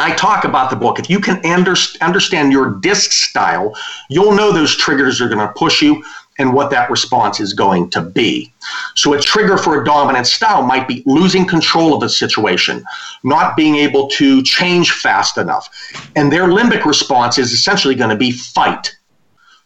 [0.00, 0.98] I talk about the book.
[0.98, 3.76] If you can under, understand your DISC style,
[4.08, 6.02] you'll know those triggers are going to push you
[6.38, 8.50] and what that response is going to be.
[8.94, 12.82] So, a trigger for a dominant style might be losing control of a situation,
[13.24, 15.68] not being able to change fast enough.
[16.16, 18.96] And their limbic response is essentially going to be fight.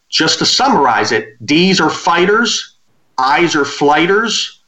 [0.09, 2.77] Just to summarize it, D's are fighters,
[3.19, 4.64] I's are flighters,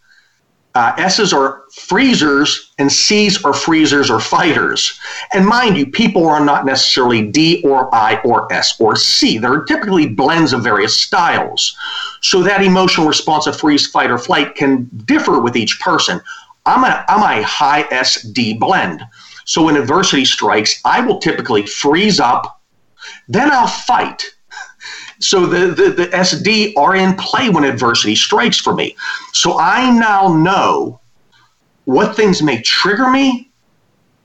[0.77, 5.01] uh, S's are freezers and C's are freezers or fighters.
[5.33, 9.39] And mind you, people are not necessarily D or I or S or C.
[9.39, 11.75] They're typically blends of various styles.
[12.21, 16.21] So that emotional response of freeze, fight, or flight can differ with each person.
[16.67, 19.01] I'm a, I'm a high SD blend.
[19.47, 22.61] So when adversity strikes, I will typically freeze up,
[23.29, 24.31] then I'll fight
[25.19, 28.97] so the, the, the SD are in play when adversity strikes for me.
[29.33, 31.01] So I now know
[31.85, 33.51] what things may trigger me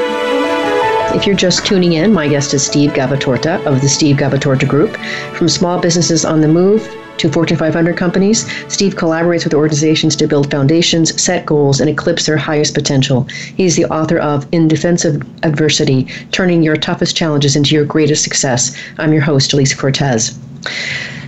[1.15, 4.97] If you're just tuning in, my guest is Steve Gavatorta of the Steve Gavatorta Group.
[5.37, 6.85] From small businesses on the move
[7.19, 12.25] to Fortune 500 companies, Steve collaborates with organizations to build foundations, set goals, and eclipse
[12.25, 13.23] their highest potential.
[13.55, 18.23] He's the author of In Defense of Adversity Turning Your Toughest Challenges into Your Greatest
[18.23, 18.75] Success.
[18.97, 20.37] I'm your host, Elise Cortez.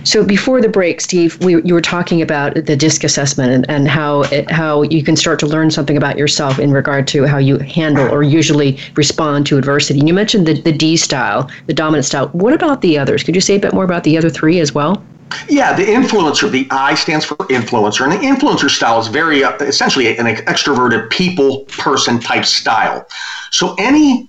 [0.04, 3.88] So before the break, Steve, we, you were talking about the DISC assessment and, and
[3.88, 7.38] how it, how you can start to learn something about yourself in regard to how
[7.38, 10.00] you handle or usually respond to adversity.
[10.00, 12.28] And you mentioned the, the D style, the dominant style.
[12.28, 13.22] What about the others?
[13.22, 15.02] Could you say a bit more about the other three as well?
[15.48, 19.56] Yeah, the influencer, the I stands for influencer, and the influencer style is very uh,
[19.58, 23.06] essentially an extroverted people person type style.
[23.50, 24.28] So any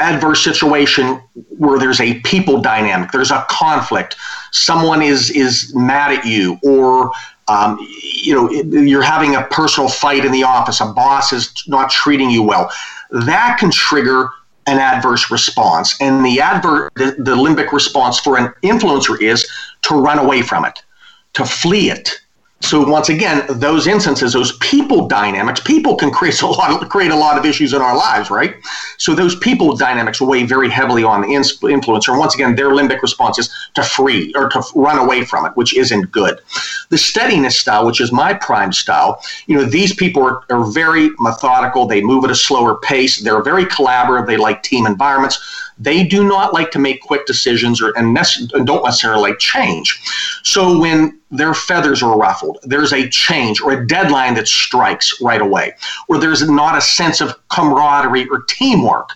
[0.00, 1.20] adverse situation
[1.56, 4.16] where there's a people dynamic, there's a conflict,
[4.52, 7.12] someone is is mad at you, or
[7.48, 7.78] um,
[8.24, 12.30] you know you're having a personal fight in the office, a boss is not treating
[12.30, 12.70] you well,
[13.10, 14.30] that can trigger
[14.68, 15.96] an adverse response.
[16.00, 19.48] And the adver- the, the limbic response for an influencer is
[19.82, 20.82] to run away from it,
[21.34, 22.20] to flee it,
[22.60, 27.12] so once again, those instances, those people dynamics, people can create a lot of, create
[27.12, 28.56] a lot of issues in our lives, right?
[28.98, 32.18] So those people dynamics weigh very heavily on the influencer.
[32.18, 35.76] Once again, their limbic response is to free or to run away from it, which
[35.76, 36.40] isn't good.
[36.88, 41.10] The steadiness style, which is my prime style, you know, these people are, are very
[41.20, 41.86] methodical.
[41.86, 43.20] They move at a slower pace.
[43.22, 44.26] They're very collaborative.
[44.26, 45.38] They like team environments
[45.80, 48.12] they do not like to make quick decisions or and,
[48.66, 50.02] don't necessarily like change.
[50.42, 55.40] So when their feathers are ruffled, there's a change or a deadline that strikes right
[55.40, 55.74] away,
[56.08, 59.10] or there's not a sense of camaraderie or teamwork.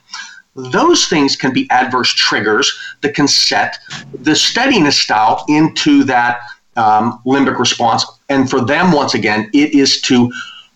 [0.55, 3.79] Those things can be adverse triggers that can set
[4.13, 6.41] the steadiness style into that
[6.77, 8.05] um, limbic response.
[8.29, 10.31] And for them, once again, it is to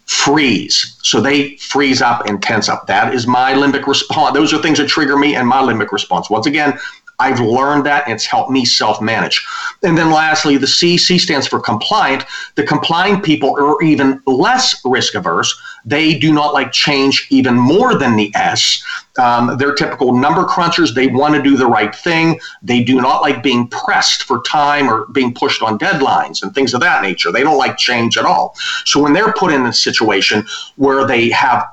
[0.06, 0.96] freeze.
[1.02, 2.86] So they freeze up and tense up.
[2.86, 4.34] That is my limbic response.
[4.34, 6.30] Those are things that trigger me and my limbic response.
[6.30, 6.78] Once again,
[7.18, 9.46] I've learned that and it's helped me self manage.
[9.82, 12.24] And then lastly, the C, C stands for compliant.
[12.54, 15.54] The compliant people are even less risk averse.
[15.84, 18.82] They do not like change even more than the S.
[19.18, 20.94] Um, they're typical number crunchers.
[20.94, 22.40] They want to do the right thing.
[22.62, 26.74] They do not like being pressed for time or being pushed on deadlines and things
[26.74, 27.30] of that nature.
[27.30, 28.56] They don't like change at all.
[28.84, 30.44] So when they're put in a situation
[30.74, 31.64] where they have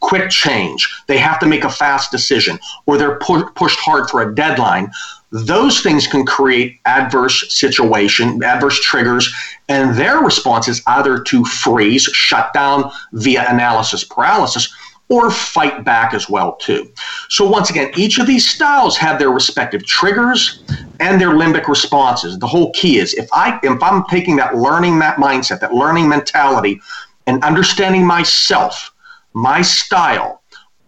[0.00, 4.22] quick change, they have to make a fast decision, or they're pu- pushed hard for
[4.22, 4.90] a deadline,
[5.34, 9.34] those things can create adverse situation, adverse triggers,
[9.68, 14.72] and their response is either to freeze, shut down via analysis paralysis,
[15.08, 16.90] or fight back as well too.
[17.28, 20.62] So once again, each of these styles have their respective triggers
[21.00, 22.38] and their limbic responses.
[22.38, 26.08] The whole key is if I if I'm taking that learning that mindset, that learning
[26.08, 26.80] mentality,
[27.26, 28.93] and understanding myself
[29.34, 30.42] my style,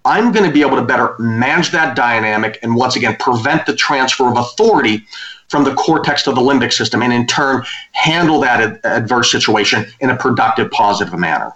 [0.04, 3.74] I'm going to be able to better manage that dynamic and once again prevent the
[3.74, 5.04] transfer of authority
[5.48, 9.84] from the cortex to the limbic system and in turn handle that ad- adverse situation
[10.00, 11.52] in a productive, positive manner.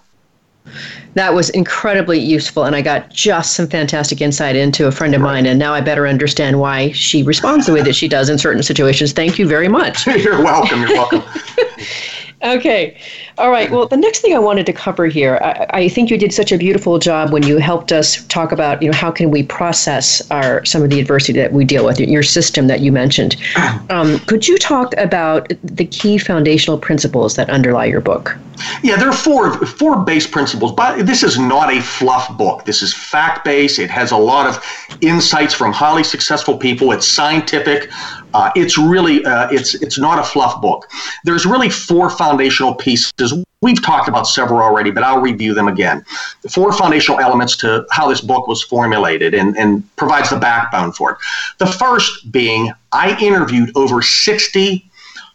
[1.15, 5.19] That was incredibly useful, and I got just some fantastic insight into a friend of
[5.19, 8.37] mine, and now I better understand why she responds the way that she does in
[8.37, 9.11] certain situations.
[9.11, 10.07] Thank you very much.
[10.23, 10.81] you're welcome.
[10.81, 11.23] You're welcome.
[12.43, 12.97] okay.
[13.37, 13.69] All right.
[13.71, 16.51] Well, the next thing I wanted to cover here, I, I, think you did such
[16.51, 20.29] a beautiful job when you helped us talk about, you know, how can we process
[20.31, 23.35] our some of the adversity that we deal with, your system that you mentioned.
[23.89, 28.37] Um, could you talk about the key foundational principles that underlie your book?
[28.83, 32.65] Yeah, there are four four base principles, but this is not a fluff book.
[32.65, 33.79] This is fact based.
[33.79, 34.63] It has a lot of
[35.01, 36.91] insights from highly successful people.
[36.91, 37.89] It's scientific.
[38.33, 40.87] Uh, it's really uh, it's it's not a fluff book.
[41.23, 43.33] There's really four foundational pieces.
[43.61, 46.03] We've talked about several already, but I'll review them again.
[46.41, 50.93] The four foundational elements to how this book was formulated and, and provides the backbone
[50.93, 51.17] for it.
[51.59, 54.87] The first being I interviewed over 60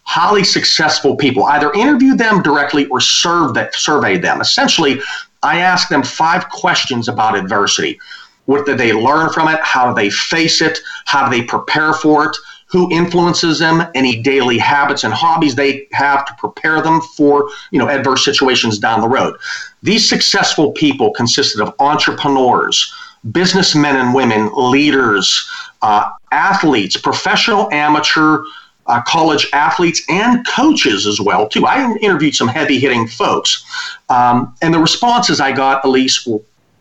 [0.03, 4.39] highly successful people, either interviewed them directly or served that, surveyed them.
[4.39, 5.01] Essentially,
[5.43, 7.99] I asked them five questions about adversity.
[8.45, 9.59] What did they learn from it?
[9.61, 10.79] How do they face it?
[11.05, 12.37] How do they prepare for it?
[12.67, 17.79] Who influences them, any daily habits and hobbies they have to prepare them for you
[17.79, 19.35] know adverse situations down the road.
[19.83, 22.93] These successful people consisted of entrepreneurs,
[23.31, 25.49] businessmen and women, leaders,
[25.81, 28.43] uh, athletes, professional, amateur.
[28.89, 31.65] Uh, college athletes and coaches as well too.
[31.65, 33.65] I interviewed some heavy hitting folks,
[34.07, 36.25] um, and the responses I got, Elise,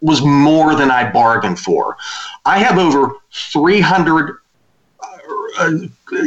[0.00, 1.96] was more than I bargained for.
[2.44, 4.38] I have over 300
[5.58, 5.70] uh,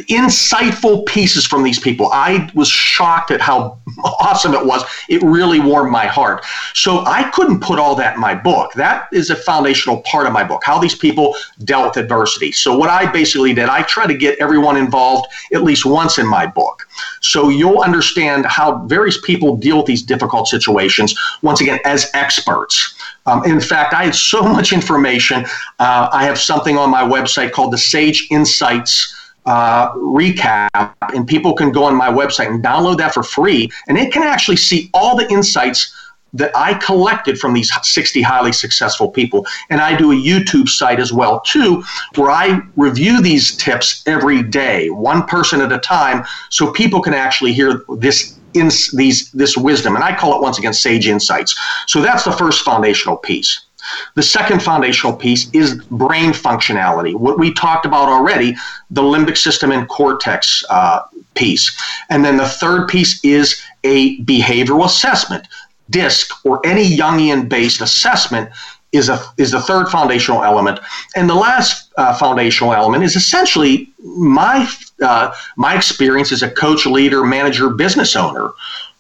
[0.10, 2.10] insightful pieces from these people.
[2.12, 4.84] I was shocked at how awesome it was.
[5.08, 6.46] It really warmed my heart.
[6.74, 8.74] So I couldn't put all that in my book.
[8.74, 12.52] That is a foundational part of my book, how these people dealt with adversity.
[12.52, 16.28] So what I basically did, I try to get everyone involved at least once in
[16.28, 16.88] my book.
[17.22, 22.96] So you'll understand how various people deal with these difficult situations, once again, as experts.
[23.26, 25.46] Um, in fact, I had so much information.
[25.80, 29.16] Uh, I have something on my website called the Sage Insights
[29.50, 33.98] uh, recap, and people can go on my website and download that for free, and
[33.98, 35.96] it can actually see all the insights
[36.34, 39.48] that I collected from these 60 highly successful people.
[39.72, 41.84] And I do a YouTube site as well too,
[42.14, 47.16] where I review these tips every day, one person at a time, so people can
[47.16, 49.96] actually hear this in these this wisdom.
[49.96, 51.58] And I call it once again sage insights.
[51.88, 53.66] So that's the first foundational piece.
[54.16, 57.16] The second foundational piece is brain functionality.
[57.16, 58.56] What we talked about already,
[58.90, 61.02] the limbic system and cortex uh,
[61.36, 61.78] piece.
[62.10, 65.48] And then the third piece is a behavioral assessment.
[65.90, 68.50] DISC or any Jungian based assessment
[68.92, 70.80] is a is the third foundational element,
[71.16, 74.68] and the last uh, foundational element is essentially my
[75.02, 78.52] uh, my experience as a coach, leader, manager, business owner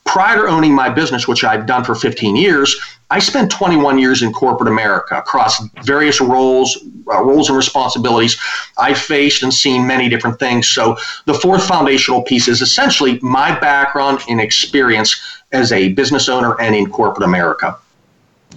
[0.05, 2.75] prior to owning my business, which I've done for 15 years,
[3.11, 8.39] I spent 21 years in corporate America across various roles, uh, roles and responsibilities.
[8.77, 10.67] I've faced and seen many different things.
[10.67, 10.95] So
[11.25, 15.19] the fourth foundational piece is essentially my background and experience
[15.51, 17.77] as a business owner and in corporate America.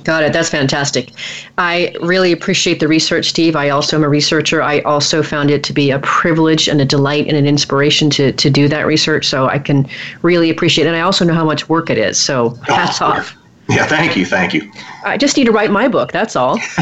[0.04, 0.32] Got it.
[0.32, 1.12] That's fantastic.
[1.58, 3.54] I really appreciate the research, Steve.
[3.54, 4.60] I also am a researcher.
[4.60, 8.32] I also found it to be a privilege and a delight and an inspiration to,
[8.32, 9.26] to do that research.
[9.26, 9.88] So I can
[10.22, 10.88] really appreciate it.
[10.88, 12.18] And I also know how much work it is.
[12.18, 13.36] So hats oh, off.
[13.74, 14.70] Yeah, thank you, thank you.
[15.04, 16.12] I just need to write my book.
[16.12, 16.58] That's all.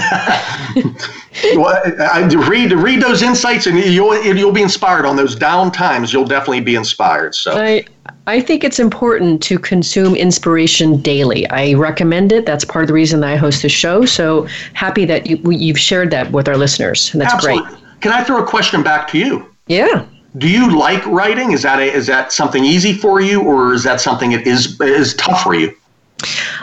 [1.55, 6.13] well, I, read read those insights, and you'll you'll be inspired on those down times.
[6.13, 7.35] You'll definitely be inspired.
[7.35, 7.85] So I
[8.27, 11.49] I think it's important to consume inspiration daily.
[11.51, 12.47] I recommend it.
[12.47, 14.05] That's part of the reason that I host the show.
[14.05, 17.13] So happy that you, you've shared that with our listeners.
[17.13, 17.71] And that's Absolutely.
[17.71, 18.01] great.
[18.01, 19.47] Can I throw a question back to you?
[19.67, 20.07] Yeah.
[20.39, 21.53] Do you like writing?
[21.53, 24.81] Is that a, is that something easy for you, or is that something that is
[24.81, 25.75] is tough for you?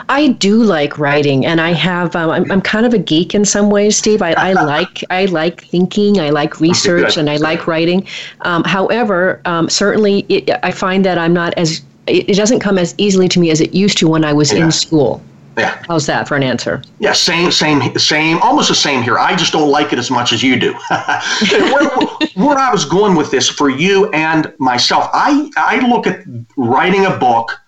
[0.08, 2.14] I do like writing, and I have.
[2.16, 4.22] Um, I'm, I'm kind of a geek in some ways, Steve.
[4.22, 8.06] I, I like I like thinking, I like research, and I like writing.
[8.42, 12.94] Um, however, um, certainly, it, I find that I'm not as it, doesn't come as
[12.98, 14.64] easily to me as it used to when I was yeah.
[14.64, 15.22] in school.
[15.56, 15.82] Yeah.
[15.88, 16.82] How's that for an answer?
[17.00, 19.18] Yeah, same, same, same, almost the same here.
[19.18, 20.72] I just don't like it as much as you do.
[20.90, 21.88] where,
[22.36, 26.20] where, I was going with this for you and myself, I, I look at
[26.56, 27.58] writing a book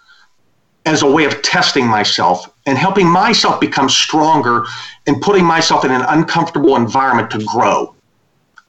[0.87, 4.65] as a way of testing myself and helping myself become stronger
[5.07, 7.95] and putting myself in an uncomfortable environment to grow.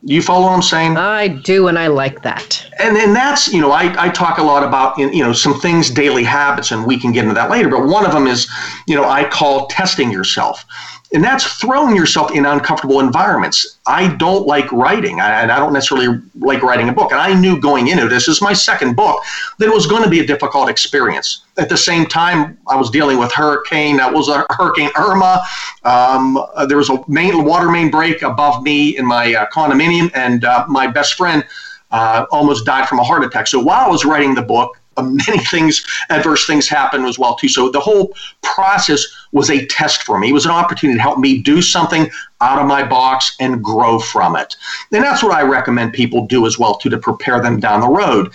[0.04, 0.98] You follow what I'm saying?
[0.98, 2.68] I do, and I like that.
[2.80, 5.92] And and that's you know I, I talk a lot about you know some things
[5.92, 7.70] daily habits, and we can get into that later.
[7.70, 8.50] But one of them is
[8.88, 10.66] you know I call testing yourself
[11.14, 13.80] and that's throwing yourself in uncomfortable environments.
[13.86, 17.12] I don't like writing, and I don't necessarily like writing a book.
[17.12, 19.22] And I knew going into this is my second book
[19.60, 21.44] that it was going to be a difficult experience.
[21.58, 23.98] At the same time, I was dealing with hurricane.
[23.98, 25.42] That was a Hurricane Irma.
[25.84, 30.12] Um, uh, there was a main water main break above me in my uh, condominium,
[30.14, 31.46] and uh, my best friend
[31.92, 33.48] uh, almost died from a heart attack.
[33.48, 37.50] So while I was writing the book, many things, adverse things happened as well too.
[37.50, 40.30] So the whole process was a test for me.
[40.30, 42.10] It was an opportunity to help me do something
[42.42, 44.56] out of my box and grow from it.
[44.92, 47.88] And that's what I recommend people do as well too to prepare them down the
[47.88, 48.32] road.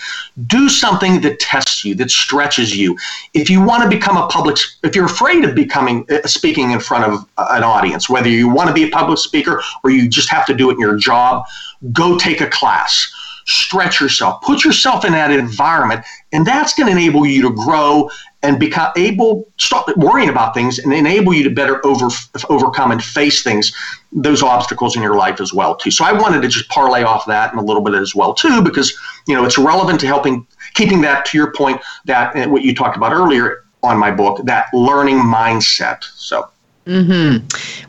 [0.47, 2.97] Do something that tests you, that stretches you.
[3.35, 6.81] If you want to become a public, if you're afraid of becoming uh, speaking in
[6.81, 10.31] front of an audience, whether you want to be a public speaker or you just
[10.31, 11.45] have to do it in your job,
[11.93, 13.13] go take a class
[13.49, 18.11] stretch yourself, put yourself in that environment, and that's going to enable you to grow
[18.47, 22.09] and become able stop worrying about things and enable you to better over
[22.49, 23.75] overcome and face things
[24.13, 25.91] those obstacles in your life as well too.
[25.91, 28.63] So i wanted to just parlay off that and a little bit as well too
[28.63, 32.75] because you know it's relevant to helping keeping that to your point that what you
[32.75, 36.05] talked about earlier on my book that learning mindset.
[36.15, 36.49] So
[36.87, 37.39] Hmm.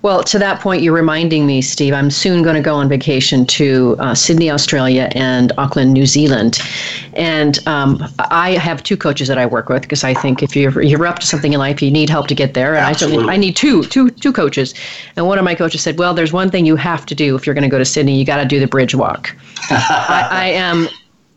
[0.02, 1.93] Well, to that point, you're reminding me, Steve.
[1.93, 6.58] I'm soon going to go on vacation to uh, Sydney, Australia, and Auckland, New Zealand,
[7.14, 10.82] and um, I have two coaches that I work with because I think if you're
[10.82, 12.74] you're up to something in life, you need help to get there.
[12.74, 13.30] And Absolutely.
[13.30, 14.74] I, I need two, two, two coaches.
[15.16, 17.45] And one of my coaches said, "Well, there's one thing you have to do if
[17.45, 18.18] you're going to go to Sydney.
[18.18, 19.36] You got to do the bridge walk."
[19.70, 20.88] I, I am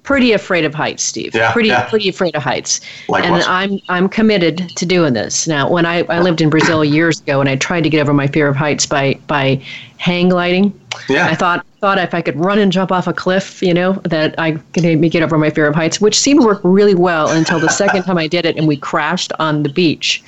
[0.03, 1.35] pretty afraid of heights, Steve.
[1.35, 1.89] Yeah, pretty yeah.
[1.89, 2.81] pretty afraid of heights.
[3.09, 3.45] Likewise.
[3.45, 5.47] And I'm I'm committed to doing this.
[5.47, 8.13] Now, when I, I lived in Brazil years ago and I tried to get over
[8.13, 9.63] my fear of heights by by
[9.99, 10.79] hang gliding.
[11.09, 11.27] Yeah.
[11.27, 14.39] I thought thought if I could run and jump off a cliff, you know, that
[14.39, 17.31] I could maybe get over my fear of heights, which seemed to work really well
[17.31, 20.23] until the second time I did it and we crashed on the beach.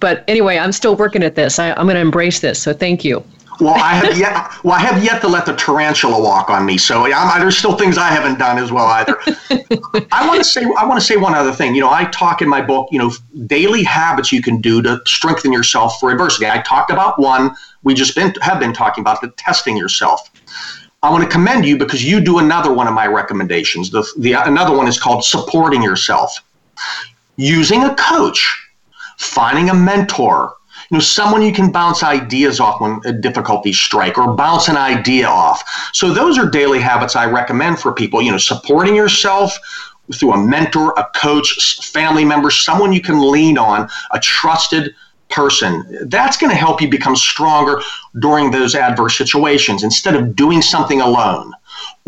[0.00, 1.58] But anyway, I'm still working at this.
[1.58, 2.60] I, I'm going to embrace this.
[2.60, 3.24] So thank you.
[3.60, 4.64] Well, I have yet.
[4.64, 6.78] Well, I have yet to let the tarantula walk on me.
[6.78, 9.18] So I'm, there's still things I haven't done as well either.
[10.12, 10.62] I want to say.
[10.62, 11.74] I want to say one other thing.
[11.74, 12.88] You know, I talk in my book.
[12.92, 13.12] You know,
[13.46, 16.46] daily habits you can do to strengthen yourself for adversity.
[16.46, 17.50] I talked about one.
[17.82, 20.30] We just been have been talking about the testing yourself.
[21.02, 23.90] I want to commend you because you do another one of my recommendations.
[23.90, 26.36] The, the another one is called supporting yourself.
[27.36, 28.68] Using a coach,
[29.16, 30.54] finding a mentor,
[30.90, 35.26] you know, someone you can bounce ideas off when difficulties strike or bounce an idea
[35.26, 35.62] off.
[35.92, 39.56] So those are daily habits I recommend for people, you know, supporting yourself
[40.14, 44.94] through a mentor, a coach, family member, someone you can lean on, a trusted
[45.28, 45.84] person.
[46.08, 47.82] That's going to help you become stronger
[48.18, 51.52] during those adverse situations instead of doing something alone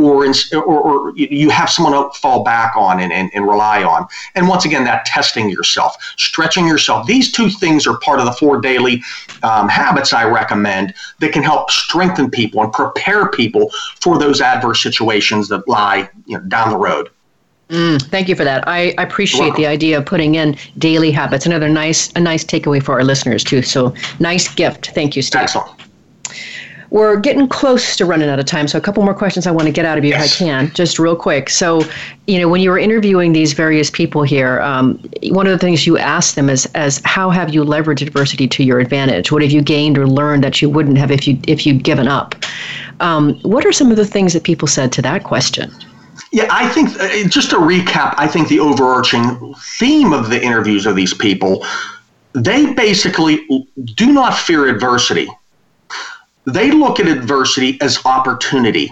[0.01, 3.83] or, in, or, or, you have someone to fall back on and, and, and rely
[3.83, 4.07] on.
[4.35, 7.07] And once again, that testing yourself, stretching yourself.
[7.07, 9.03] These two things are part of the four daily
[9.43, 13.71] um, habits I recommend that can help strengthen people and prepare people
[14.01, 17.11] for those adverse situations that lie you know, down the road.
[17.69, 18.67] Mm, thank you for that.
[18.67, 21.47] I, I appreciate the idea of putting in daily habits.
[21.47, 23.63] Another nice a nice takeaway for our listeners too.
[23.63, 24.91] So nice gift.
[24.93, 25.43] Thank you, Steve.
[25.43, 25.71] Excellent.
[26.91, 29.67] We're getting close to running out of time, so a couple more questions I want
[29.67, 30.27] to get out of you yes.
[30.27, 31.49] if I can, just real quick.
[31.49, 31.83] So,
[32.27, 35.87] you know, when you were interviewing these various people here, um, one of the things
[35.87, 39.31] you asked them is, as how have you leveraged adversity to your advantage?
[39.31, 42.09] What have you gained or learned that you wouldn't have if you if you'd given
[42.09, 42.35] up?
[42.99, 45.73] Um, what are some of the things that people said to that question?
[46.33, 50.87] Yeah, I think uh, just to recap, I think the overarching theme of the interviews
[50.87, 51.65] of these people,
[52.33, 53.47] they basically
[53.95, 55.29] do not fear adversity
[56.47, 58.91] they look at adversity as opportunity.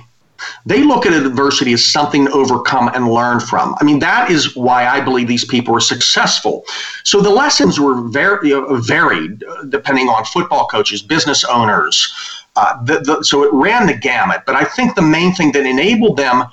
[0.66, 3.74] They look at adversity as something to overcome and learn from.
[3.80, 6.64] I mean, that is why I believe these people are successful.
[7.05, 12.14] So the lessons were very know, varied, depending on football coaches, business owners.
[12.55, 14.42] Uh, the, the, so it ran the gamut.
[14.46, 16.44] But I think the main thing that enabled them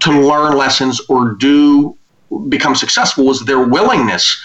[0.00, 1.96] to learn lessons or do
[2.48, 4.42] become successful was their willingness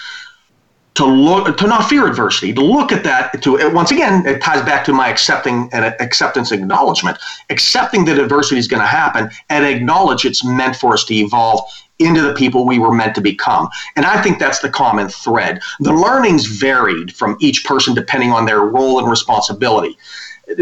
[1.00, 4.62] to look to not fear adversity to look at that to once again it ties
[4.62, 7.16] back to my accepting and acceptance acknowledgement.
[7.48, 11.60] Accepting that adversity is going to happen and acknowledge it's meant for us to evolve
[12.00, 13.68] into the people we were meant to become.
[13.96, 15.60] And i think that's the common thread.
[15.80, 19.96] The learnings varied from each person depending on their role and responsibility.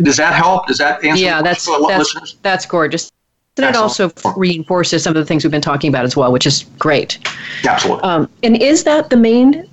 [0.03, 0.69] Does that help?
[0.69, 3.11] Does that answer yeah that's that's, that's gorgeous.
[3.57, 6.47] And it also reinforces some of the things we've been talking about as well, which
[6.47, 7.19] is great.
[7.65, 8.05] Absolutely.
[8.05, 9.69] Um, and is that the main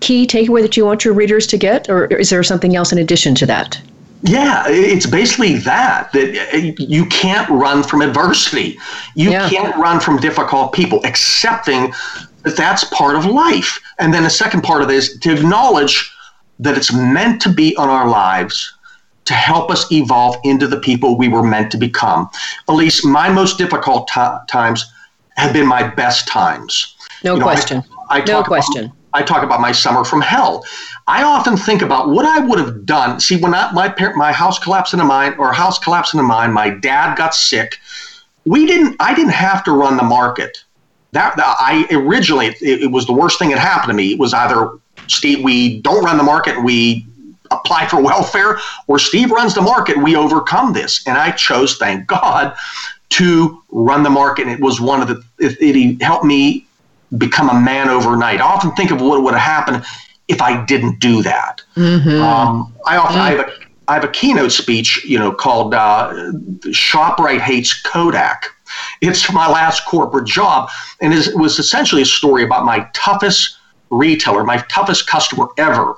[0.00, 2.98] key takeaway that you want your readers to get, or is there something else in
[2.98, 3.80] addition to that?
[4.22, 8.78] Yeah, it's basically that that uh, you can't run from adversity.
[9.14, 9.48] You yeah.
[9.48, 11.92] can't run from difficult people, accepting
[12.42, 13.80] that that's part of life.
[13.98, 16.12] And then the second part of this to acknowledge
[16.58, 18.74] that it's meant to be on our lives
[19.24, 22.28] to help us evolve into the people we were meant to become.
[22.68, 24.84] At least my most difficult t- times
[25.36, 26.94] have been my best times.
[27.24, 27.82] No you know, question.
[28.10, 28.86] I, I no question.
[28.86, 30.64] About, I talk about my summer from hell.
[31.06, 33.20] I often think about what I would have done.
[33.20, 36.52] See, when I, my parent, my house collapsed into mine, or house collapsed into mine,
[36.52, 37.78] my dad got sick.
[38.44, 38.96] We didn't.
[39.00, 40.64] I didn't have to run the market.
[41.12, 44.12] That, that I originally, it, it was the worst thing that happened to me.
[44.12, 47.06] It was either Steve, we don't run the market, we
[47.50, 51.04] apply for welfare, or Steve runs the market, we overcome this.
[51.06, 52.54] And I chose, thank God,
[53.10, 54.42] to run the market.
[54.42, 56.66] And it was one of the, it, it helped me
[57.18, 58.40] become a man overnight.
[58.40, 59.84] I often think of what would have happened
[60.28, 61.60] if I didn't do that.
[61.76, 62.22] Mm-hmm.
[62.22, 63.22] Um, I often mm-hmm.
[63.22, 63.52] I, have a,
[63.88, 66.12] I have a keynote speech, you know, called uh,
[66.66, 68.46] "Shoprite Hates Kodak."
[69.00, 73.56] It's my last corporate job, and it was essentially a story about my toughest
[73.90, 75.96] retailer, my toughest customer ever.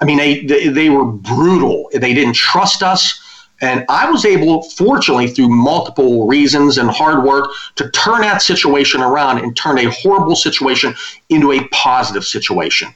[0.00, 1.88] I mean, they, they, they were brutal.
[1.92, 3.21] They didn't trust us.
[3.62, 9.00] And I was able, fortunately, through multiple reasons and hard work, to turn that situation
[9.00, 10.94] around and turn a horrible situation
[11.30, 12.92] into a positive situation.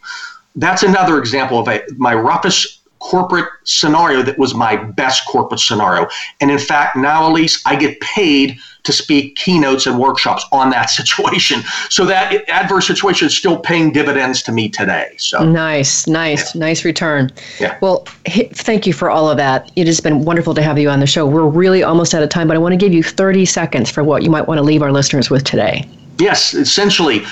[0.56, 6.08] That's another example of a, my roughest corporate scenario that was my best corporate scenario.
[6.40, 10.88] And in fact, now, Elise, I get paid to speak keynotes and workshops on that
[10.98, 11.62] situation.
[11.90, 15.14] So that adverse situation is still paying dividends to me today.
[15.18, 16.60] So nice, nice, yeah.
[16.60, 17.30] nice return.
[17.60, 17.76] Yeah.
[17.82, 19.70] Well, thank you for all of that.
[19.76, 21.26] It has been wonderful to have you on the show.
[21.26, 24.02] We're really almost out of time, but I want to give you 30 seconds for
[24.02, 25.88] what you might want to leave our listeners with today.
[26.18, 27.24] Yes, essentially,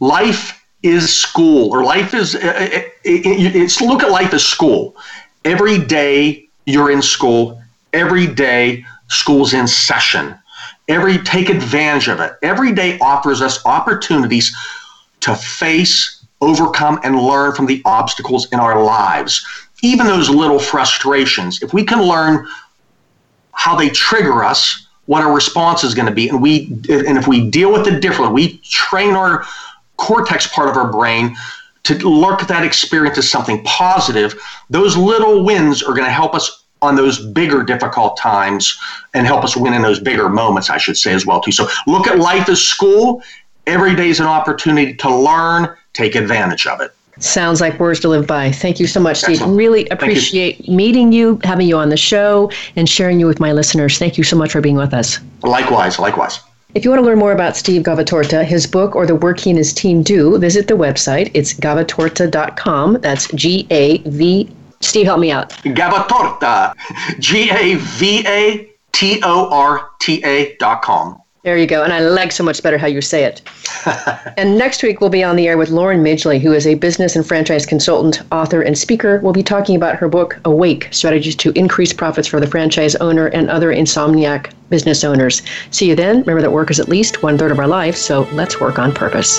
[0.00, 2.36] life is school, or life is.
[2.36, 4.96] Uh, uh, uh, it, it, it, it's look at life as school.
[5.44, 7.60] Every day you're in school.
[7.92, 10.38] Every day school's in session
[10.88, 12.32] Every take advantage of it.
[12.42, 14.54] Every day offers us opportunities
[15.20, 19.44] to face, overcome, and learn from the obstacles in our lives.
[19.82, 21.62] Even those little frustrations.
[21.62, 22.46] If we can learn
[23.52, 27.28] how they trigger us, what our response is going to be, and we and if
[27.28, 29.44] we deal with it differently, we train our
[29.96, 31.36] cortex part of our brain
[31.84, 34.34] to look at that experience as something positive.
[34.70, 38.78] Those little wins are going to help us on those bigger difficult times
[39.14, 41.52] and help us win in those bigger moments, I should say as well too.
[41.52, 43.22] So look at life as school.
[43.66, 45.74] Every day is an opportunity to learn.
[45.94, 46.94] Take advantage of it.
[47.20, 48.50] Sounds like words to live by.
[48.50, 49.36] Thank you so much, Steve.
[49.36, 49.56] Excellent.
[49.56, 50.76] Really appreciate you.
[50.76, 53.98] meeting you, having you on the show, and sharing you with my listeners.
[53.98, 55.20] Thank you so much for being with us.
[55.42, 56.40] Likewise, likewise.
[56.74, 59.50] If you want to learn more about Steve Gavatorta, his book, or the work he
[59.50, 61.30] and his team do, visit the website.
[61.32, 62.94] It's gavatorta.com.
[63.00, 64.50] That's G A V
[64.80, 65.50] Steve, help me out.
[65.50, 66.74] Gavatorta.
[67.18, 71.20] G A V A T O R T A dot com.
[71.44, 71.84] There you go.
[71.84, 73.42] And I like so much better how you say it.
[74.38, 77.16] and next week, we'll be on the air with Lauren Midgley, who is a business
[77.16, 79.20] and franchise consultant, author, and speaker.
[79.22, 83.26] We'll be talking about her book, Awake Strategies to Increase Profits for the Franchise Owner
[83.26, 85.42] and Other Insomniac business owners.
[85.70, 86.20] See you then.
[86.20, 88.94] Remember that work is at least one third of our life, so let's work on
[88.94, 89.38] purpose.